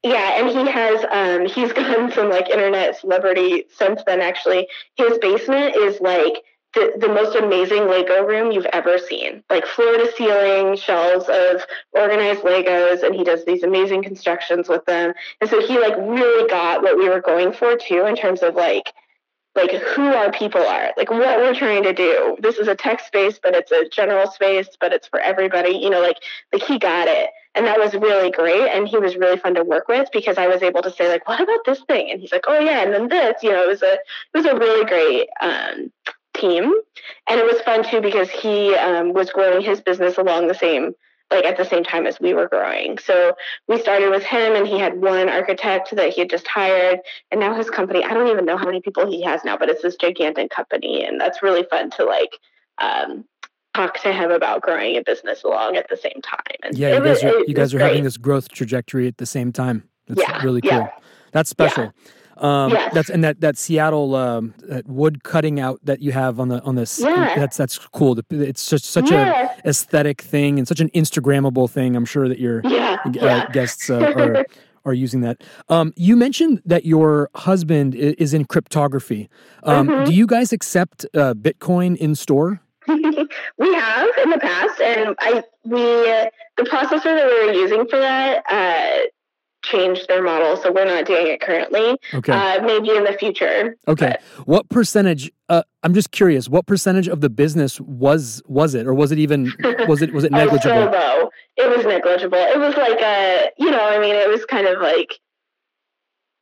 [0.04, 4.68] Yeah, and he has um he's gotten some like internet celebrity since then actually.
[4.96, 6.42] His basement is like
[6.74, 9.42] the, the most amazing Lego room you've ever seen.
[9.48, 14.84] Like floor to ceiling shelves of organized Legos and he does these amazing constructions with
[14.84, 15.14] them.
[15.40, 18.54] And so he like really got what we were going for too in terms of
[18.54, 18.92] like
[19.54, 22.36] like who our people are, like what we're trying to do.
[22.40, 25.70] This is a tech space, but it's a general space, but it's for everybody.
[25.70, 26.18] You know, like
[26.52, 28.68] like he got it, and that was really great.
[28.68, 31.26] And he was really fun to work with because I was able to say like,
[31.26, 32.10] what about this thing?
[32.10, 33.42] And he's like, oh yeah, and then this.
[33.42, 34.00] You know, it was a it
[34.34, 35.90] was a really great um,
[36.38, 36.72] team,
[37.28, 40.94] and it was fun too because he um, was growing his business along the same
[41.30, 42.96] like at the same time as we were growing.
[42.98, 43.34] So
[43.68, 47.38] we started with him and he had one architect that he had just hired and
[47.38, 49.82] now his company, I don't even know how many people he has now, but it's
[49.82, 52.30] this gigantic company and that's really fun to like
[52.78, 53.26] um,
[53.74, 56.38] talk to him about growing a business along at the same time.
[56.62, 59.26] And Yeah, you was- guys are you guys are having this growth trajectory at the
[59.26, 59.86] same time.
[60.06, 60.70] That's Yeah, really cool.
[60.70, 60.88] yeah.
[61.32, 61.92] That's special.
[62.40, 62.94] Um, Yes.
[62.94, 66.62] That's and that that Seattle um, that wood cutting out that you have on the
[66.62, 66.98] on this.
[67.00, 67.34] Yeah.
[67.36, 68.18] That's that's cool.
[68.30, 69.48] It's just such Yeah.
[69.64, 71.96] a aesthetic thing and such an Instagrammable thing.
[71.96, 73.46] I'm sure that your Yeah, uh, yeah.
[73.52, 74.46] guests uh, are
[74.84, 75.42] are using that.
[75.68, 79.28] Um, you mentioned that your husband is in cryptography.
[79.64, 80.06] Um, Mhm.
[80.06, 82.60] Do you guys accept uh, Bitcoin in store?
[82.88, 85.80] we have in the past, and I we
[86.56, 89.06] the processor that we were using for that uh,
[89.70, 91.96] changed their model, so we're not doing it currently.
[92.14, 92.32] Okay.
[92.32, 93.76] Uh, maybe in the future.
[93.86, 94.16] Okay.
[94.44, 95.30] What percentage?
[95.48, 96.48] Uh, I'm just curious.
[96.48, 99.52] What percentage of the business was was it, or was it even
[99.88, 100.92] was it was it Oh, so negligible?
[100.92, 101.30] low.
[101.56, 102.38] It was negligible.
[102.38, 105.14] It was like a, you know, I mean, it was kind of like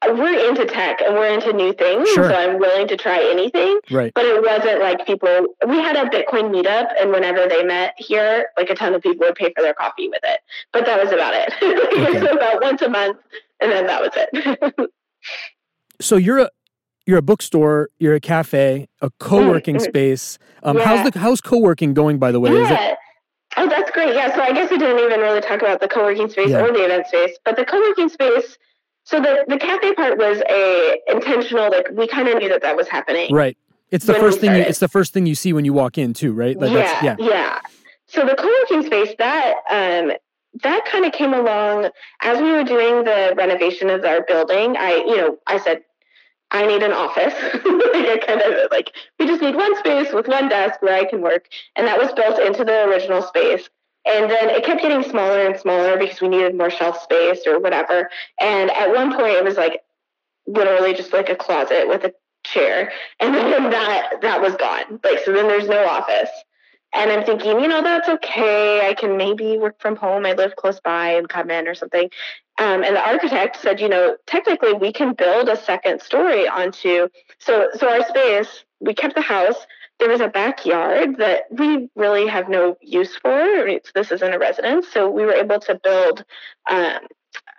[0.09, 2.29] we're into tech and we're into new things, Sure.
[2.29, 3.81] so I'm willing to try anything.
[3.91, 4.13] Right.
[4.15, 5.47] But it wasn't like people.
[5.67, 9.27] We had a Bitcoin meetup, and whenever they met here, like a ton of people
[9.27, 10.41] would pay for their coffee with it.
[10.73, 11.53] But that was about it.
[11.63, 13.19] it was about once a month,
[13.61, 14.91] and then that was it.
[15.99, 16.51] So you're a
[17.07, 17.89] you're a bookstore.
[17.99, 19.81] You're a cafe, a co-working mm.
[19.81, 20.39] space.
[20.63, 20.85] Um, Yeah.
[20.85, 22.19] How's the how's co-working going?
[22.19, 22.95] By the way, is it yeah.
[23.57, 24.15] Oh, that's great.
[24.15, 24.35] Yeah.
[24.35, 26.63] So I guess we didn't even really talk about the co-working space Yeah.
[26.63, 28.59] or the event space, but the co-working space.
[29.07, 31.71] So the the cafe part was a intentional.
[31.71, 33.33] Like we kind of knew that that was happening.
[33.33, 33.57] right?
[33.93, 34.51] It's the first thing.
[34.55, 36.59] You, it's the first thing you see when you walk in, too, right?
[36.59, 37.61] Like, that's- yeah, yeah.
[38.09, 40.13] So the co-working space that um,
[40.63, 41.91] that kind of came along
[42.21, 44.77] as we were doing the renovation of our building.
[44.77, 45.83] I, you know, I said
[46.51, 47.35] I need an office.
[47.55, 51.05] like I kind of like we just need one space with one desk where I
[51.05, 53.69] can work, and that was built into the original space.
[54.07, 57.59] And then it kept getting smaller and smaller because we needed more shelf space or
[57.59, 58.09] whatever.
[58.41, 59.83] And at one point, it was like
[60.47, 62.15] literally just like a closet with a
[62.45, 65.01] chair, and then that that was gone.
[65.03, 66.31] Like so, then there's no office.
[66.95, 68.89] And I'm thinking, you know, that's okay.
[68.89, 70.25] I can maybe work from home.
[70.25, 72.09] I live close by and come in or something.
[72.59, 77.09] Um, and the architect said, you know, technically we can build a second story onto.
[77.39, 79.67] So, so our space, we kept the house.
[79.99, 83.39] There was a backyard that we really have no use for.
[83.67, 86.25] It's- this isn't a residence, so we were able to build
[86.71, 87.07] um,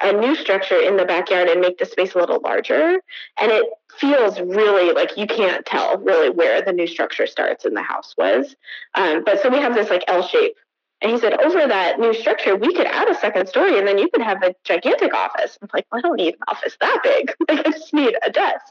[0.02, 3.00] a new structure in the backyard and make the space a little larger.
[3.40, 3.66] And it
[3.98, 8.14] feels really like you can't tell really where the new structure starts and the house
[8.18, 8.56] was.
[8.94, 10.56] Um, but so we have this like L shape.
[11.02, 14.00] And he said, over that new structure, we could add a second story and then
[14.00, 15.58] you could have a gigantic office.
[15.62, 17.34] I'm like, well, I don't need an office that big.
[17.50, 18.66] like, I just need a desk.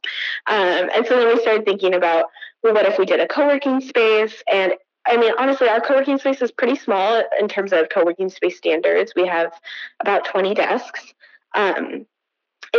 [0.46, 2.26] Um, and so then we started thinking about,
[2.62, 4.42] well, what if we did a co working space?
[4.52, 4.72] And
[5.06, 9.12] I mean, honestly, our co-working space is pretty small in terms of co-working space standards.
[9.14, 9.52] We have
[10.00, 11.14] about 20 desks.
[11.54, 12.06] Um,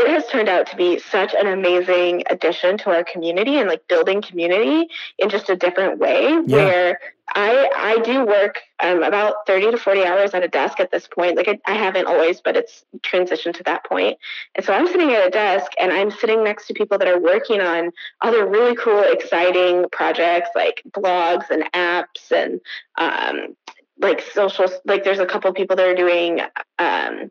[0.02, 3.88] it has turned out to be such an amazing addition to our community and like
[3.88, 6.40] building community in just a different way yeah.
[6.48, 7.00] where
[7.36, 11.08] I I do work um, about 30 to 40 hours at a desk at this
[11.08, 11.36] point.
[11.36, 14.18] Like I, I, haven't always, but it's transitioned to that point.
[14.56, 17.20] And so I'm sitting at a desk and I'm sitting next to people that are
[17.20, 22.62] working on other really cool, exciting projects like blogs and apps and
[22.98, 23.56] um,
[24.00, 24.68] like social.
[24.86, 26.42] Like there's a couple people that are doing
[26.80, 27.30] um,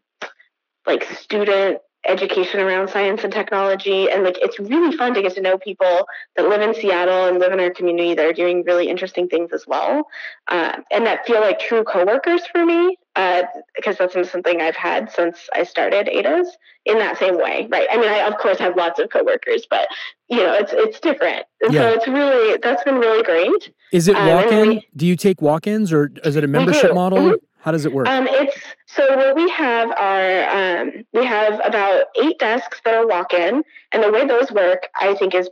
[0.87, 4.11] like student education around science and technology.
[4.11, 7.39] And like it's really fun to get to know people that live in seattle and
[7.39, 10.07] live in our community that are doing really interesting things as well.
[10.49, 13.43] Uh, and that feel like true coworkers for me uh,
[13.75, 17.89] because that's something i've had since i started Ada's in that same way right?
[17.91, 19.89] I mean i of course have lots of coworkers but
[20.29, 21.45] you know it's it's different.
[21.63, 21.83] And yeah.
[21.83, 23.73] so it's really that's been really great.
[23.93, 24.69] Is it um, walk-in?
[24.69, 27.19] we, do you take walk-ins or is it a membership model?
[27.19, 27.35] Mm-hmm.
[27.61, 28.09] how does it work?
[28.09, 28.57] Um, it's
[28.97, 34.03] so what we have are um, we have about eight desks that are walk-in, and
[34.03, 35.51] the way those work, I think, is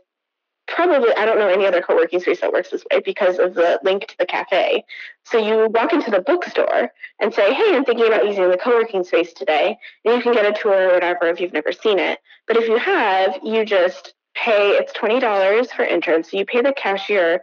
[0.66, 3.78] probably I don't know any other co-working space that works this way because of the
[3.84, 4.84] link to the cafe.
[5.24, 9.04] So you walk into the bookstore and say, "Hey, I'm thinking about using the co-working
[9.04, 12.20] space today," and you can get a tour or whatever if you've never seen it.
[12.46, 14.70] But if you have, you just pay.
[14.70, 16.30] It's twenty dollars for entrance.
[16.30, 17.42] So you pay the cashier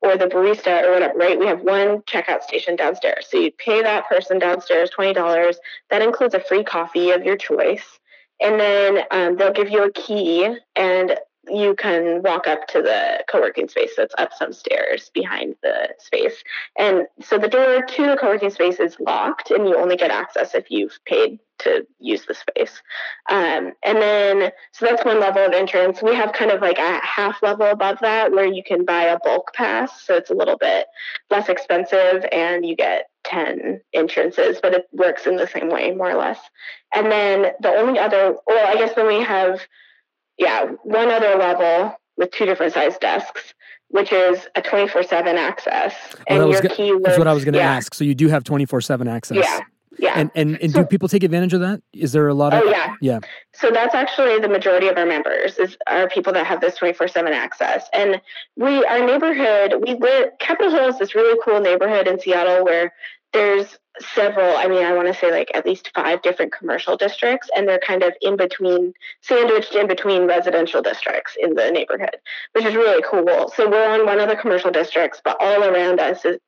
[0.00, 1.38] or the barista or whatever, right?
[1.38, 3.26] We have one checkout station downstairs.
[3.30, 5.56] So you pay that person downstairs $20.
[5.90, 7.98] That includes a free coffee of your choice.
[8.40, 11.18] And then um, they'll give you a key and
[11.50, 16.42] you can walk up to the co-working space that's up some stairs behind the space.
[16.78, 20.54] And so the door to the co-working space is locked and you only get access
[20.54, 22.82] if you've paid to use the space.
[23.30, 26.02] Um, and then so that's one level of entrance.
[26.02, 29.18] We have kind of like a half level above that where you can buy a
[29.18, 30.86] bulk pass so it's a little bit
[31.30, 36.10] less expensive and you get 10 entrances but it works in the same way more
[36.10, 36.38] or less.
[36.94, 39.60] And then the only other well i guess then we have
[40.38, 43.54] yeah, one other level with two different size desks,
[43.88, 45.94] which is a 24 7 access.
[46.26, 47.74] And well, your key That's what I was going to yeah.
[47.74, 47.94] ask.
[47.94, 49.36] So you do have 24 7 access.
[49.36, 49.60] Yeah.
[50.00, 50.12] Yeah.
[50.16, 51.82] And and, and so, do people take advantage of that?
[51.92, 52.94] Is there a lot of Oh yeah.
[53.00, 53.18] Yeah.
[53.52, 57.32] So that's actually the majority of our members is are people that have this 24/7
[57.32, 57.88] access.
[57.92, 58.20] And
[58.56, 62.92] we our neighborhood, we live Capitol Hill is this really cool neighborhood in Seattle where
[63.32, 63.78] there's
[64.14, 67.66] several i mean i want to say like at least five different commercial districts and
[67.68, 72.16] they're kind of in between sandwiched in between residential districts in the neighborhood
[72.52, 73.52] which is really cool.
[73.54, 76.38] So we're on one of the commercial districts but all around us is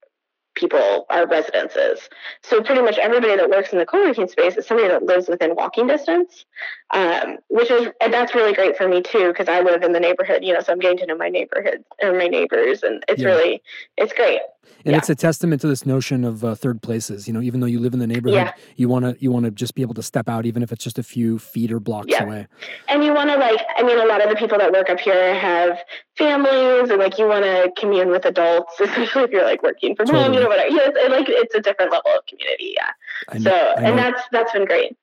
[0.54, 2.08] people are residences.
[2.42, 5.54] So pretty much everybody that works in the co-working space is somebody that lives within
[5.54, 6.44] walking distance,
[6.92, 10.00] um, which is and that's really great for me too because I live in the
[10.00, 10.42] neighborhood.
[10.42, 13.28] You know, so I'm getting to know my neighborhood or my neighbors, and it's yeah.
[13.28, 13.62] really
[13.96, 14.40] it's great.
[14.84, 14.98] And yeah.
[14.98, 17.26] it's a testament to this notion of uh, third places.
[17.26, 18.52] You know, even though you live in the neighborhood, yeah.
[18.76, 20.82] you want to you want to just be able to step out, even if it's
[20.82, 22.46] just a few feet or blocks away.
[22.88, 25.00] And you want to like, I mean, a lot of the people that work up
[25.00, 25.78] here have
[26.16, 30.06] families, and like you want to commune with adults, especially if you're like working from
[30.06, 30.24] totally.
[30.24, 30.34] home.
[30.34, 30.68] You know, whatever.
[30.70, 32.74] Yeah, it's, like it's a different level of community.
[32.76, 33.38] Yeah.
[33.38, 34.96] Know, so, and that's that's been great.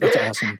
[0.00, 0.58] that's awesome.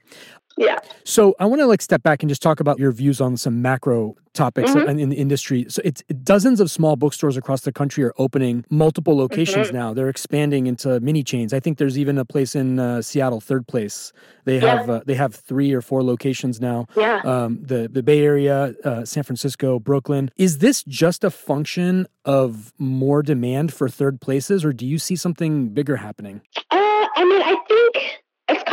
[0.59, 0.79] Yeah.
[1.05, 3.63] So I want to like step back and just talk about your views on some
[3.63, 4.99] macro topics mm-hmm.
[4.99, 5.67] in, the industry.
[5.69, 9.77] So it's dozens of small bookstores across the country are opening multiple locations mm-hmm.
[9.77, 9.95] now.
[9.95, 11.53] They're expanding into mini chains.
[11.53, 14.13] I think there's even a place in uh, Seattle, Third Place.
[14.45, 14.79] They yeah.
[14.79, 16.87] have uh, they have three or four locations now.
[16.97, 17.21] Yeah.
[17.25, 20.31] Um, the the Bay Area, uh, San Francisco, Brooklyn.
[20.37, 25.17] Is this just a function of more demand for third places, or do you see
[25.17, 26.43] something bigger happening?
[26.71, 26.77] Uh,
[27.17, 28.08] I mean, I think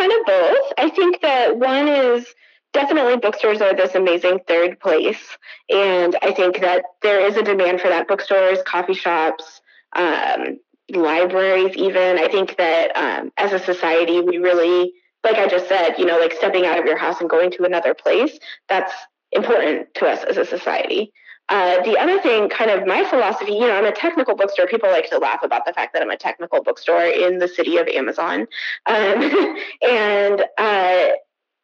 [0.05, 0.73] kind of both.
[0.77, 2.27] I think that one is
[2.73, 5.37] definitely bookstores are this amazing third place.
[5.69, 8.07] And I think that there is a demand for that.
[8.07, 9.61] Bookstores, coffee shops,
[9.95, 10.59] um,
[10.93, 12.19] libraries, even.
[12.19, 16.19] I think that um, as a society, we really, like I just said, you know,
[16.19, 18.37] like stepping out of your house and going to another place,
[18.69, 18.93] that's
[19.31, 21.11] important to us as a society.
[21.47, 24.65] Uh, the other thing, kind of my philosophy, you know, I'm a technical bookstore.
[24.67, 27.77] People like to laugh about the fact that I'm a technical bookstore in the city
[27.77, 28.47] of Amazon.
[28.87, 31.07] Um, and uh,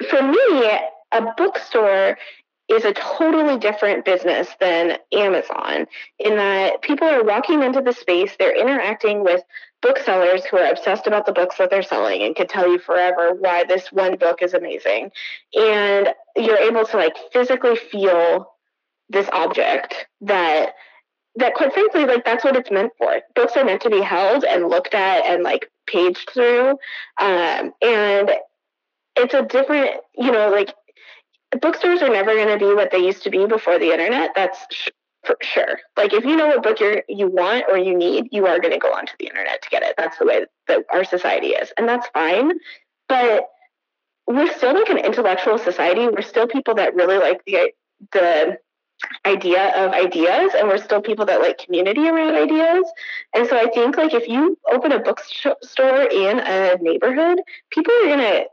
[0.07, 0.71] for me,
[1.11, 2.17] a bookstore
[2.71, 5.87] is a totally different business than Amazon
[6.19, 9.41] in that people are walking into the space, they're interacting with
[9.81, 13.33] booksellers who are obsessed about the books that they're selling and could tell you forever
[13.33, 15.11] why this one book is amazing.
[15.53, 18.53] And you're able to like physically feel
[19.11, 20.73] this object that
[21.35, 23.21] that quite frankly like that's what it's meant for.
[23.35, 26.71] Books are meant to be held and looked at and like paged through
[27.19, 28.31] um, and
[29.15, 30.73] it's a different you know like
[31.61, 34.59] bookstores are never going to be what they used to be before the internet that's
[34.71, 34.89] sh-
[35.25, 35.79] for sure.
[35.95, 38.73] Like if you know what book you you want or you need you are going
[38.73, 39.95] to go onto the internet to get it.
[39.97, 42.51] That's the way that our society is and that's fine
[43.11, 43.49] but
[44.25, 46.07] we're still like an intellectual society.
[46.07, 47.71] We're still people that really like the
[48.13, 48.57] the
[49.25, 52.85] idea of ideas and we're still people that like community around ideas.
[53.33, 57.39] And so i think like if you open a bookstore in a neighborhood
[57.71, 58.45] people are going to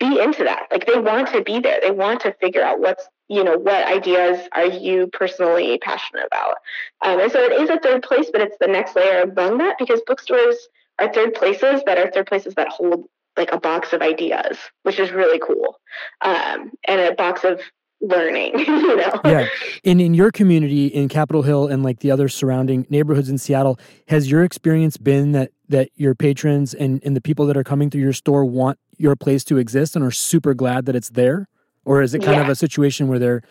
[0.00, 0.66] be into that.
[0.70, 1.78] Like they want to be there.
[1.80, 6.56] They want to figure out what's you know what ideas are you personally passionate about.
[7.02, 9.76] Um, and so it is a third place but it's the next layer among that
[9.78, 10.56] because bookstores
[10.98, 13.04] are third places that are third places that hold
[13.36, 15.78] like a box of ideas which is really cool.
[16.22, 17.60] Um, and a box of
[18.00, 19.46] learning you know yeah
[19.84, 23.78] in in your community in capitol hill and like the other surrounding neighborhoods in seattle
[24.08, 27.90] has your experience been that that your patrons and and the people that are coming
[27.90, 31.46] through your store want your place to exist and are super glad that it's there
[31.84, 32.42] or is it kind yeah.
[32.42, 33.42] of a situation where they're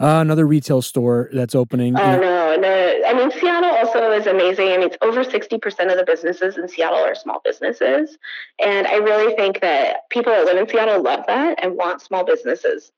[0.00, 1.96] uh, another retail store that's opening.
[1.96, 3.02] Oh no, no!
[3.06, 4.68] I mean, Seattle also is amazing.
[4.68, 8.18] I mean, it's over sixty percent of the businesses in Seattle are small businesses,
[8.58, 12.24] and I really think that people that live in Seattle love that and want small
[12.24, 12.90] businesses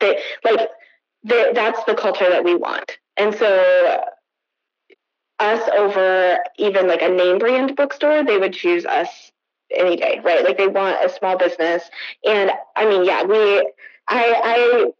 [0.00, 0.68] they like
[1.22, 2.98] they, that's the culture that we want.
[3.16, 4.00] And so
[5.38, 9.32] us over even like a name brand bookstore, they would choose us
[9.74, 10.44] any day, right?
[10.44, 11.88] Like they want a small business.
[12.24, 13.60] And I mean, yeah, we
[14.08, 14.92] I I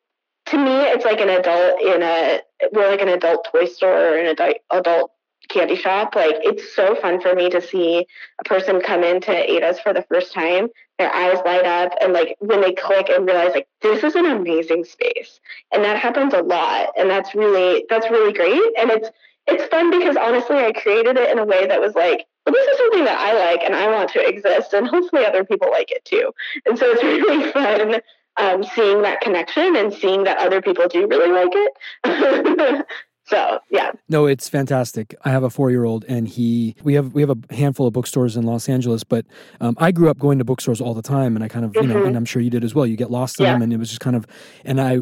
[0.47, 2.41] to me it's like an adult in a
[2.73, 5.13] we're like an adult toy store or an adult adult
[5.51, 6.15] candy shop.
[6.15, 8.07] Like it's so fun for me to see
[8.41, 12.37] a person come into Ada's for the first time, their eyes light up, and like
[12.39, 15.41] when they click and realize like this is an amazing space,
[15.73, 19.11] and that happens a lot, and that's really that's really great, and it's
[19.47, 22.27] it's fun because honestly, I created it in a way that was like.
[22.47, 25.45] Well, this is something that I like and I want to exist, and hopefully other
[25.45, 26.33] people like it too.
[26.65, 28.01] And so it's really fun
[28.39, 32.87] um, seeing that connection and seeing that other people do really like it.
[33.31, 33.93] So yeah.
[34.09, 35.15] No, it's fantastic.
[35.25, 37.93] I have a four year old, and he we have we have a handful of
[37.93, 39.25] bookstores in Los Angeles, but
[39.61, 41.83] um, I grew up going to bookstores all the time, and I kind of mm-hmm.
[41.83, 42.17] you know, and mm-hmm.
[42.17, 42.85] I'm sure you did as well.
[42.85, 43.53] You get lost in yeah.
[43.53, 44.27] them, and it was just kind of,
[44.65, 44.99] and I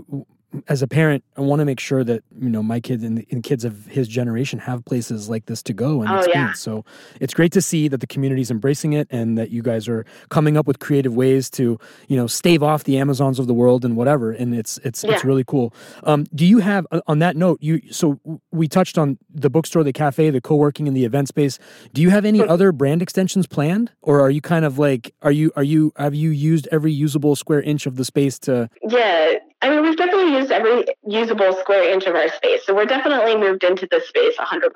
[0.66, 3.42] as a parent, I want to make sure that you know my kids and, and,
[3.42, 6.50] kids of his generation have places like this to go and oh, experience.
[6.50, 6.52] Yeah.
[6.54, 6.84] So
[7.20, 10.06] it's great to see that the community is embracing it and that you guys are
[10.30, 13.84] coming up with creative ways to you know stave off the Amazons of the world
[13.84, 14.32] and whatever.
[14.32, 15.12] And it's it's yeah.
[15.12, 15.74] it's really cool.
[16.04, 17.58] Um, do you have uh, on that note?
[17.60, 18.18] You so
[18.50, 21.58] we touched on the bookstore, the cafe, the co working, and the event space.
[21.92, 25.32] Do you have any other brand extensions planned, or are you kind of like are
[25.32, 28.70] you are you have you used every usable square inch of the space to?
[28.82, 32.64] Yeah, I mean, we've definitely used every usable square inch of our space.
[32.64, 34.70] So we're definitely moved into this space 100%.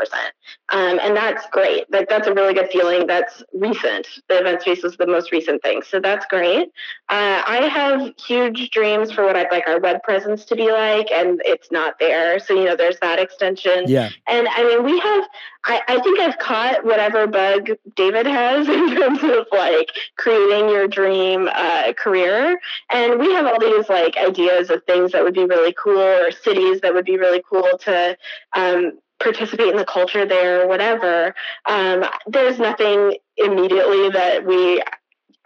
[0.70, 1.84] Um, and that's great.
[1.92, 3.06] Like, that's a really good feeling.
[3.06, 4.08] That's recent.
[4.28, 5.82] The event space was the most recent thing.
[5.82, 6.68] So that's great.
[7.08, 11.12] Uh, I have huge dreams for what I'd like our web presence to be like,
[11.12, 12.40] and it's not there.
[12.40, 13.84] So, you know, there's that extension.
[13.86, 14.10] Yeah.
[14.26, 15.24] And I mean, we have,
[15.64, 20.88] I, I think I've caught whatever bug David has in terms of like creating your
[20.88, 22.58] dream uh, career.
[22.90, 26.30] And we have all these like ideas of things that would be really cool or
[26.30, 28.16] cities that would be really cool to
[28.54, 31.34] um, participate in the culture there or whatever.
[31.66, 34.82] Um, there's nothing immediately that we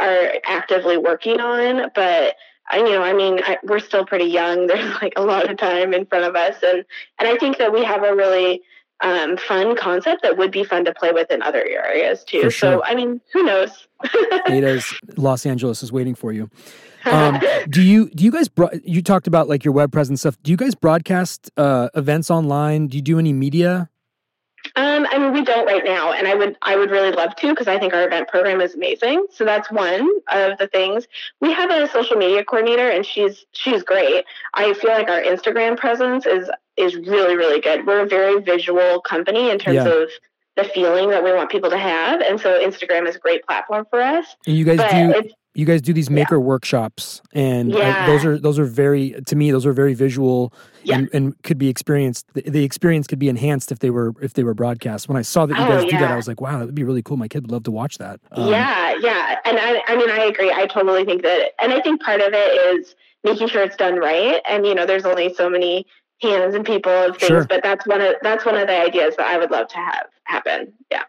[0.01, 2.37] are actively working on, but
[2.69, 4.67] I, you know, I mean, I, we're still pretty young.
[4.67, 6.85] There's like a lot of time in front of us, and
[7.19, 8.63] and I think that we have a really
[9.03, 12.51] um, fun concept that would be fun to play with in other areas too.
[12.51, 12.51] Sure.
[12.51, 13.87] So, I mean, who knows?
[14.49, 16.51] Ada's Los Angeles is waiting for you.
[17.07, 17.41] Um,
[17.71, 20.37] do you do you guys bro- you talked about like your web presence stuff?
[20.43, 22.89] Do you guys broadcast uh, events online?
[22.89, 23.89] Do you do any media?
[24.75, 27.51] Um, I mean, we don't right now, and I would I would really love to
[27.51, 29.27] because I think our event program is amazing.
[29.33, 31.07] So that's one of the things.
[31.41, 34.25] We have a social media coordinator, and she's she's great.
[34.55, 37.87] I feel like our Instagram presence is is really really good.
[37.87, 39.89] We're a very visual company in terms yeah.
[39.89, 40.11] of
[40.57, 43.87] the feeling that we want people to have, and so Instagram is a great platform
[43.91, 44.37] for us.
[44.47, 46.41] And you guys but do you guys do these maker yeah.
[46.41, 48.05] workshops and yeah.
[48.05, 50.99] I, those are those are very to me those are very visual yeah.
[50.99, 54.35] and, and could be experienced the, the, experience could be enhanced if they were if
[54.35, 56.41] they were broadcast when i saw that you guys oh, do that i was like
[56.41, 58.95] wow that would be really cool my kid would love to watch that um, yeah
[59.01, 62.21] yeah and I, I mean i agree i totally think that and i think part
[62.21, 62.95] of it is
[63.27, 64.41] making sure it's done right.
[64.49, 65.87] And you know, there's only so many
[66.23, 67.45] hands and people of things, Sure.
[67.45, 70.07] but that's one of that's one of the ideas that I would love to have
[70.25, 70.73] happen.
[70.91, 71.03] Yeah.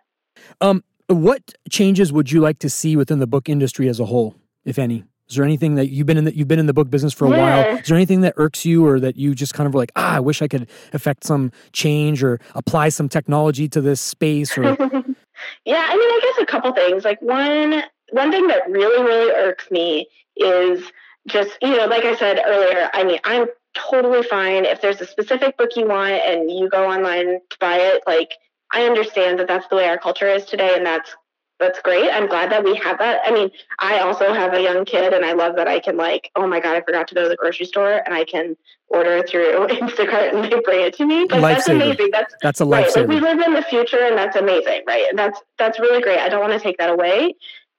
[0.59, 4.35] Um, what changes would you like to see within the book industry as a whole,
[4.65, 5.03] if any?
[5.29, 7.25] Is there anything that you've been in that you've been in the book business for
[7.25, 7.77] a while?
[7.77, 10.19] Is there anything that irks you, or that you just kind of like, ah, I
[10.21, 14.57] wish I could affect some change or apply some technology to this space?
[14.57, 14.63] Or
[15.65, 17.03] yeah, I mean, I guess a couple things.
[17.03, 20.89] Like one one thing that really really irks me is
[21.27, 22.89] just you know, like I said earlier.
[22.93, 26.89] I mean, I'm totally fine if there's a specific book you want and you go
[26.89, 28.03] online to buy it.
[28.07, 28.31] Like
[28.71, 31.15] I understand that that's the way our culture is today, and that's
[31.59, 32.09] that's great.
[32.11, 33.21] I'm glad that we have that.
[33.25, 33.49] I mean,
[33.79, 36.59] I also have a young kid, and I love that I can like, oh my
[36.59, 38.55] god, I forgot to go to the grocery store, and I can
[38.89, 41.27] order through Instacart and they bring it to me.
[41.27, 42.09] Like that's amazing.
[42.11, 42.93] That's that's a right.
[42.95, 45.05] Like we live in the future, and that's amazing, right?
[45.09, 46.19] And that's that's really great.
[46.19, 47.35] I don't want to take that away.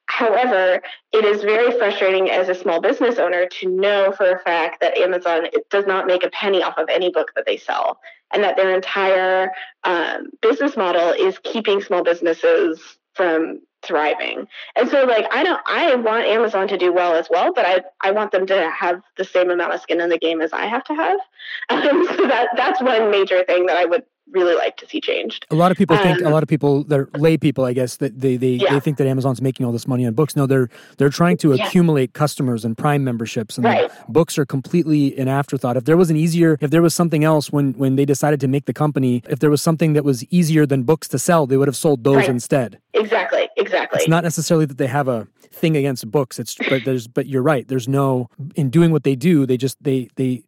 [0.09, 0.81] However,
[1.13, 4.97] it is very frustrating as a small business owner to know for a fact that
[4.97, 8.01] Amazon does not make a penny off of any book that they sell,
[8.33, 9.51] and that their entire
[9.85, 12.81] um, business model is keeping small businesses
[13.15, 14.49] from thriving.
[14.77, 17.83] And so, like, I don't, I want Amazon to do well as well, but I,
[18.01, 20.67] I want them to have the same amount of skin in the game as I
[20.67, 21.21] have to have.
[21.71, 25.47] Um, so that that's one major thing that I would really like to see changed.
[25.51, 27.97] A lot of people think a Um, lot of people they're lay people, I guess,
[27.97, 28.75] that they they, Yeah.
[28.75, 30.37] they think that Amazon's making all this money on books.
[30.37, 30.69] No, they're
[30.99, 31.67] they're trying to Yeah.
[31.67, 33.91] accumulate customers and prime memberships and Right.
[34.09, 35.77] books are completely an afterthought.
[35.77, 38.49] If there was an easier if there was something else when when they decided to
[38.49, 41.57] make the company, if there was something that was easier than books to sell, they
[41.57, 42.29] would have sold those Right.
[42.29, 42.79] instead.
[42.95, 43.99] Exactly, exactly.
[44.01, 46.39] It's not necessarily that they have a thing against books.
[46.39, 47.67] It's but there's but you're right.
[47.67, 50.43] There's no in doing what they do, they just they they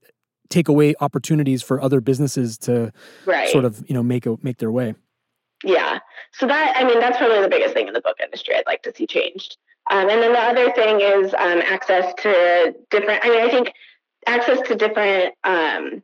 [0.51, 2.93] take away opportunities for other businesses to
[3.25, 3.49] right.
[3.49, 4.95] sort of, you know, make a, make their way.
[5.65, 6.01] Yeah.
[6.33, 8.83] So that, I mean, that's probably the biggest thing in the book industry I'd like
[8.83, 9.57] to see changed.
[9.91, 13.73] Um, and then the other thing is um, access to different, I mean, I think
[14.27, 16.03] access to different um,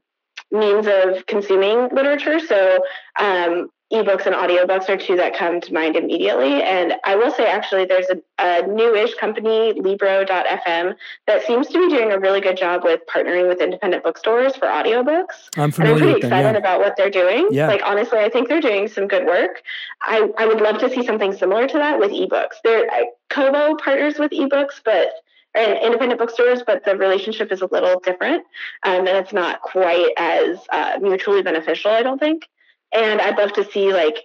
[0.51, 2.39] means of consuming literature.
[2.39, 2.79] So
[3.19, 6.63] um, ebooks and audiobooks are two that come to mind immediately.
[6.63, 11.89] And I will say, actually, there's a, a newish company, Libro.fm, that seems to be
[11.95, 15.49] doing a really good job with partnering with independent bookstores for audiobooks.
[15.57, 16.33] I'm familiar And I'm pretty with them.
[16.33, 16.59] excited Yeah.
[16.59, 17.49] about what they're doing.
[17.53, 17.69] Yeah.
[17.69, 19.63] Like honestly, I think they're doing some good work.
[20.03, 22.57] I, I would love to see something similar to that with ebooks.
[22.65, 25.09] They're I, Kobo partners with ebooks, but
[25.55, 28.45] and independent bookstores, but the relationship is a little different,
[28.83, 31.91] um, and it's not quite as uh, mutually beneficial.
[31.93, 32.47] I don't think.
[32.95, 34.17] And I'd love to see like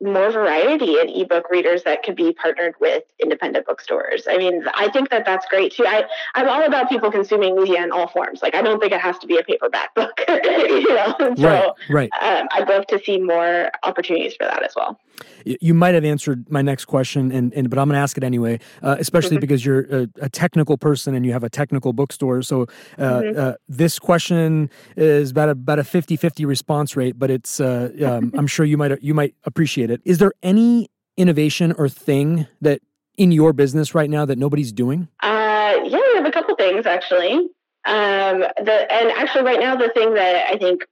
[0.00, 4.26] more variety in ebook readers that could be partnered with independent bookstores.
[4.30, 5.84] I mean, I think that that's great too.
[5.86, 8.40] I, I'm all about people consuming media in all forms.
[8.40, 11.14] Like, I don't think it has to be a paperback book, you know?
[11.18, 12.10] So Right, right.
[12.22, 15.00] um, I'd love to see more opportunities for that as well.
[15.44, 18.22] You might have answered my next question, and, and but I'm going to ask it
[18.22, 19.40] anyway, uh, especially Mhm.
[19.40, 22.42] because you're a, a technical person and you have a technical bookstore.
[22.42, 22.62] So
[22.98, 23.36] uh, Mhm.
[23.36, 28.32] uh, this question is about a, about a 50-50 response rate, but it's uh, um,
[28.36, 30.00] I'm sure you might you might appreciate it.
[30.04, 32.80] Is there any innovation or thing that
[33.16, 35.08] in your business right now that nobody's doing?
[35.22, 37.50] Uh, yeah, we have a couple things actually.
[37.84, 40.84] Um, the and actually, right now, the thing that I think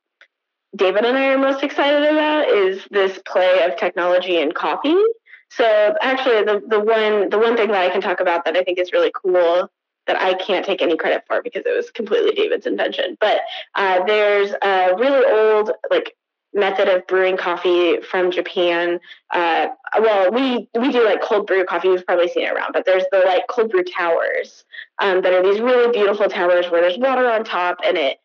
[0.75, 4.97] David and I are most excited about is this play of technology and coffee.
[5.51, 8.63] So actually, the the one the one thing that I can talk about that I
[8.63, 9.71] think is really cool
[10.07, 13.17] that I can't take any credit for because it was completely David's invention.
[13.21, 13.41] But
[13.75, 16.17] uh, there's a really old like
[16.57, 18.99] method of brewing coffee from Japan.
[19.31, 19.69] Uh,
[20.01, 21.89] well, we we do like cold brew coffee.
[21.89, 24.65] You've probably seen it around, but there's the like cold brew towers
[24.99, 28.19] um, that are these really beautiful towers where there's water on top and it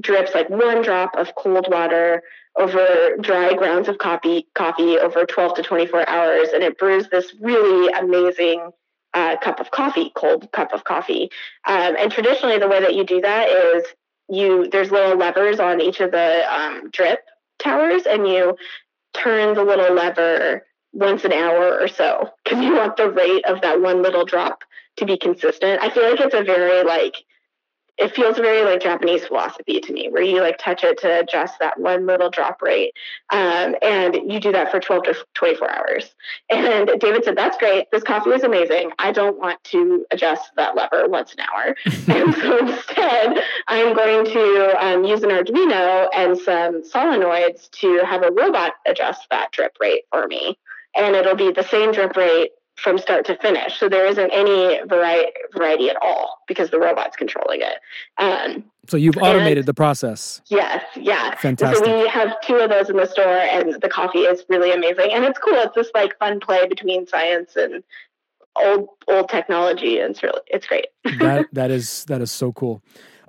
[0.00, 2.22] drips like one drop of cold water
[2.56, 7.34] over dry grounds of coffee coffee over 12 to 24 hours and it brews this
[7.40, 8.70] really amazing
[9.14, 11.30] uh, cup of coffee cold cup of coffee
[11.66, 13.84] um, and traditionally the way that you do that is
[14.28, 17.20] you there's little levers on each of the um, drip
[17.58, 18.56] towers and you
[19.14, 23.60] turn the little lever once an hour or so because you want the rate of
[23.62, 24.62] that one little drop
[24.96, 25.80] to be consistent.
[25.82, 27.16] I feel like it's a very like
[27.98, 31.58] it feels very like Japanese philosophy to me, where you like touch it to adjust
[31.58, 32.94] that one little drop rate.
[33.30, 36.14] Um, and you do that for 12 to 24 hours.
[36.48, 37.90] And David said, That's great.
[37.90, 38.92] This coffee is amazing.
[39.00, 41.76] I don't want to adjust that lever once an hour.
[42.08, 48.22] and so instead, I'm going to um, use an Arduino and some solenoids to have
[48.22, 50.56] a robot adjust that drip rate for me.
[50.96, 53.78] And it'll be the same drip rate from start to finish.
[53.78, 57.78] So there isn't any variety, variety at all because the robot's controlling it.
[58.18, 60.40] Um, So you've automated the process.
[60.46, 61.34] yes, yeah.
[61.36, 61.84] Fantastic.
[61.84, 65.10] So we have two of those in the store, and the coffee is really amazing,
[65.12, 65.54] and it's cool.
[65.54, 67.82] It's this like fun play between science and
[68.56, 70.86] old old technology, and it's really it's great.
[71.18, 72.82] that that is that is so cool.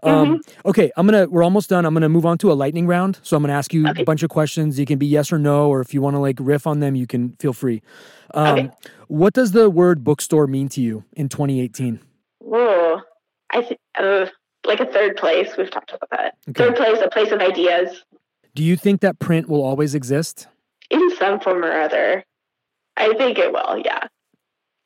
[0.03, 1.27] Um, Okay, I'm gonna.
[1.27, 1.85] We're almost done.
[1.85, 3.19] I'm gonna move on to a lightning round.
[3.23, 4.01] So I'm gonna ask you Okay.
[4.01, 4.79] a bunch of questions.
[4.79, 6.95] You can be yes or no, or if you want to like riff on them,
[6.95, 7.81] you can feel free.
[8.33, 8.69] Um, Okay.
[9.07, 11.99] What does the word bookstore mean to you in 2018?
[12.39, 13.01] Whoa.
[13.51, 14.27] I think uh,
[14.65, 15.49] like a third place.
[15.57, 16.35] We've talked about that.
[16.49, 16.63] Okay.
[16.65, 18.03] Third place, a place of ideas
[18.55, 20.47] Do you think that print will always exist?
[20.91, 22.23] in some form or other.
[22.97, 24.07] I think it will, yeah.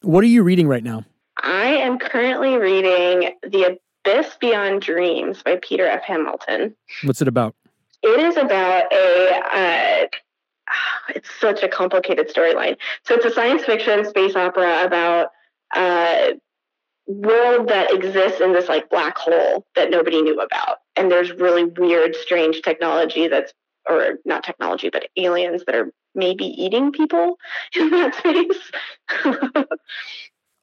[0.01, 1.05] What are you reading right now?
[1.41, 6.03] I am currently reading The Abyss Beyond Dreams by Peter F.
[6.03, 6.75] Hamilton.
[7.03, 7.55] What's it about?
[8.01, 9.41] It is about a.
[9.53, 10.07] Uh,
[11.15, 12.77] it's such a complicated storyline.
[13.03, 15.29] So it's a science fiction space opera about
[15.75, 16.33] a
[17.07, 21.65] world that exists in this like black hole that nobody knew about, and there's really
[21.65, 23.53] weird, strange technology that's,
[23.89, 27.37] or not technology, but aliens that are maybe eating people
[27.75, 29.65] in that space.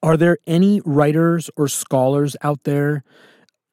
[0.03, 3.03] Are there any writers or scholars out there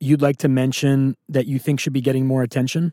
[0.00, 2.92] you'd like to mention that you think should be getting more attention?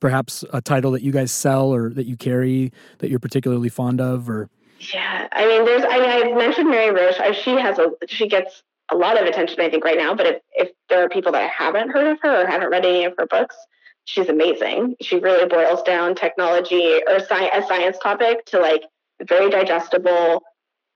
[0.00, 4.00] Perhaps a title that you guys sell or that you carry that you're particularly fond
[4.00, 4.48] of, or
[4.94, 5.82] Yeah, I mean, there's.
[5.84, 7.18] I mean, I've mentioned Mary Roach.
[7.18, 7.88] I, she has a.
[8.06, 8.62] She gets
[8.92, 10.14] a lot of attention, I think, right now.
[10.14, 13.04] But if if there are people that haven't heard of her or haven't read any
[13.06, 13.56] of her books,
[14.04, 14.94] she's amazing.
[15.02, 18.84] She really boils down technology or sci- a science topic to like
[19.26, 20.44] very digestible,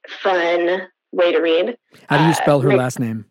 [0.08, 1.76] fun way to read.
[2.08, 3.26] how do you Uh, spell her Rick- last name?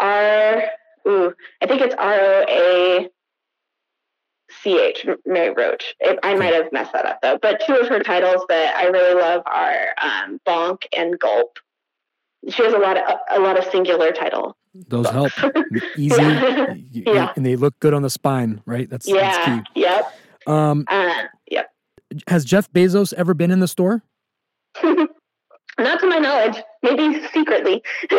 [0.00, 0.62] R.
[1.08, 1.32] Ooh,
[1.62, 3.08] I think it's R O A.
[4.62, 5.94] C H Mary Roach.
[6.00, 7.38] It, I might have messed that up though.
[7.40, 11.58] But two of her titles that I really love are um, Bonk and Gulp.
[12.48, 14.56] She has a lot of a lot of singular title.
[14.88, 15.32] Those help.
[15.96, 16.40] Easy, Yeah.
[16.70, 17.32] y- y- Yeah.
[17.36, 18.88] and they look good on the spine, right?
[18.88, 19.20] That's, yeah.
[19.46, 20.12] that's Yep.
[20.46, 20.52] key.
[20.52, 21.70] Um, Uh, yep.
[22.28, 24.02] has Jeff Bezos ever been in the store?
[24.82, 26.56] Not to my knowledge.
[26.82, 27.82] Maybe secretly.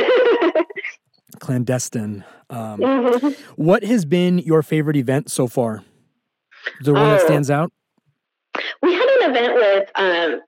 [1.39, 2.23] Clandestine.
[2.49, 3.35] Um, Mhm.
[3.55, 5.83] what has been your favorite event so far?
[6.79, 7.25] Is there one that Oh.
[7.25, 7.71] stands out?
[8.81, 10.41] We had an event with um,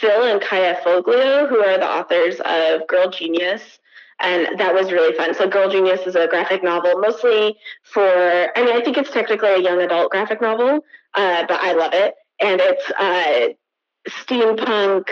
[0.00, 3.78] Phil and Kaya Foglio, who are the authors of Girl Genius.
[4.18, 5.34] And that was really fun.
[5.34, 8.02] So, Girl Genius is a graphic novel, mostly for,
[8.56, 10.80] I mean, I think it's technically a young adult graphic novel,
[11.14, 12.14] uh, but I love it.
[12.40, 13.48] And it's uh,
[14.08, 15.08] steampunk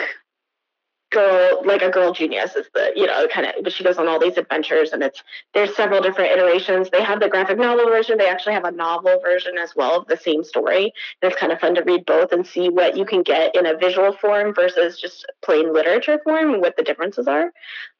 [1.14, 4.08] girl, like a girl genius is the, you know, kind of, but she goes on
[4.08, 5.22] all these adventures and it's,
[5.54, 6.90] there's several different iterations.
[6.90, 8.18] They have the graphic novel version.
[8.18, 10.92] They actually have a novel version as well of the same story.
[11.22, 13.64] And it's kind of fun to read both and see what you can get in
[13.64, 17.52] a visual form versus just plain literature form and what the differences are.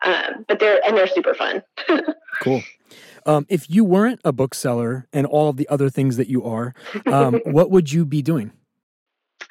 [0.05, 1.63] Um, but they're, and they're super fun.
[2.43, 2.63] Cool.
[3.27, 6.75] Um, if you weren't a bookseller and all of the other things that you are,
[7.07, 8.53] um, what would you be doing?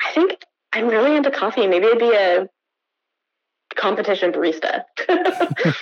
[0.01, 0.43] I think
[0.73, 1.67] I'm really into coffee.
[1.67, 2.49] Maybe it'd be a
[3.75, 4.83] competition barista.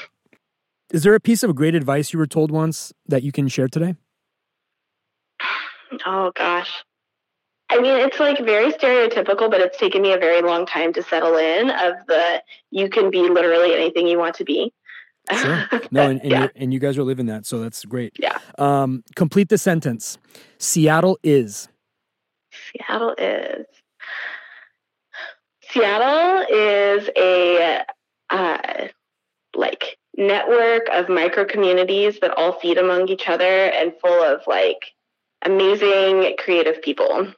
[0.92, 3.68] Is there a piece of great advice you were told once that you can share
[3.68, 3.96] today?
[6.06, 6.84] oh gosh.
[7.70, 11.02] I mean, it's like very stereotypical, but it's taken me a very long time to
[11.02, 14.74] settle in of the you can be literally anything you want to be.
[15.32, 15.70] Sure.
[15.92, 16.48] No, and, and, yeah.
[16.56, 18.14] and you guys are living that, so that's great.
[18.20, 18.39] Yeah.
[18.58, 20.18] Um, complete the sentence.
[20.58, 21.70] Seattle is.
[22.52, 23.66] Seattle is
[25.72, 27.84] Seattle is a
[28.30, 28.88] uh,
[29.56, 34.94] like network of micro communities that all feed among each other and full of like
[35.44, 37.34] amazing creative people.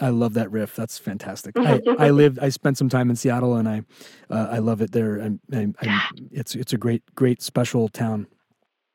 [0.00, 0.74] I love that riff.
[0.74, 1.56] That's fantastic.
[1.58, 2.38] I, I lived.
[2.38, 3.82] I spent some time in Seattle, and I
[4.30, 5.20] uh, I love it there.
[5.20, 6.00] I'm, I'm, I'm,
[6.30, 8.26] it's it's a great great special town.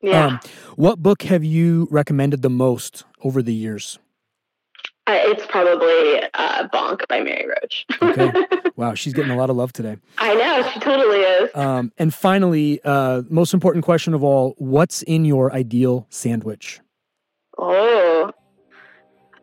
[0.02, 0.40] Yeah, Um,
[0.76, 3.98] what book have you recommended the most over the years?
[5.08, 7.86] Uh, it's probably uh, Bonk by Mary Roach.
[8.02, 8.30] Okay.
[8.76, 9.96] Wow, she's getting a lot of love today.
[10.18, 11.50] I know she totally is.
[11.54, 16.80] Um, and finally, uh, most important question of all: What's in your ideal sandwich?
[17.56, 18.30] Oh,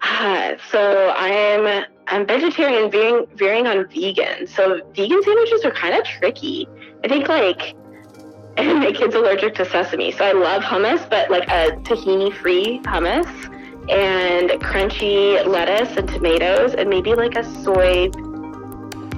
[0.02, 4.48] ah, so I'm I'm vegetarian, veering veering on vegan.
[4.48, 6.68] So vegan sandwiches are kind of tricky.
[7.04, 7.76] I think like
[8.58, 13.55] my kid's allergic to sesame, so I love hummus, but like a tahini-free hummus
[13.90, 18.10] and crunchy lettuce and tomatoes, and maybe like a soy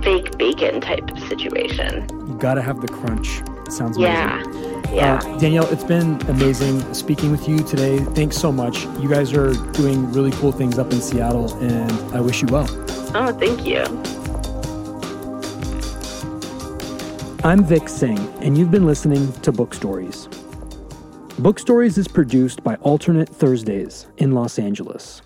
[0.01, 2.07] fake bacon type situation.
[2.27, 3.41] You gotta have the crunch.
[3.65, 4.53] It sounds amazing.
[4.93, 5.15] Yeah, yeah.
[5.15, 7.99] Uh, Danielle, it's been amazing speaking with you today.
[7.99, 8.85] Thanks so much.
[8.99, 12.67] You guys are doing really cool things up in Seattle, and I wish you well.
[13.15, 13.83] oh, thank you.
[17.43, 20.27] I'm Vic Singh, and you've been listening to Book Stories.
[21.39, 25.21] Book Stories is produced by Alternate Thursdays in Los Angeles.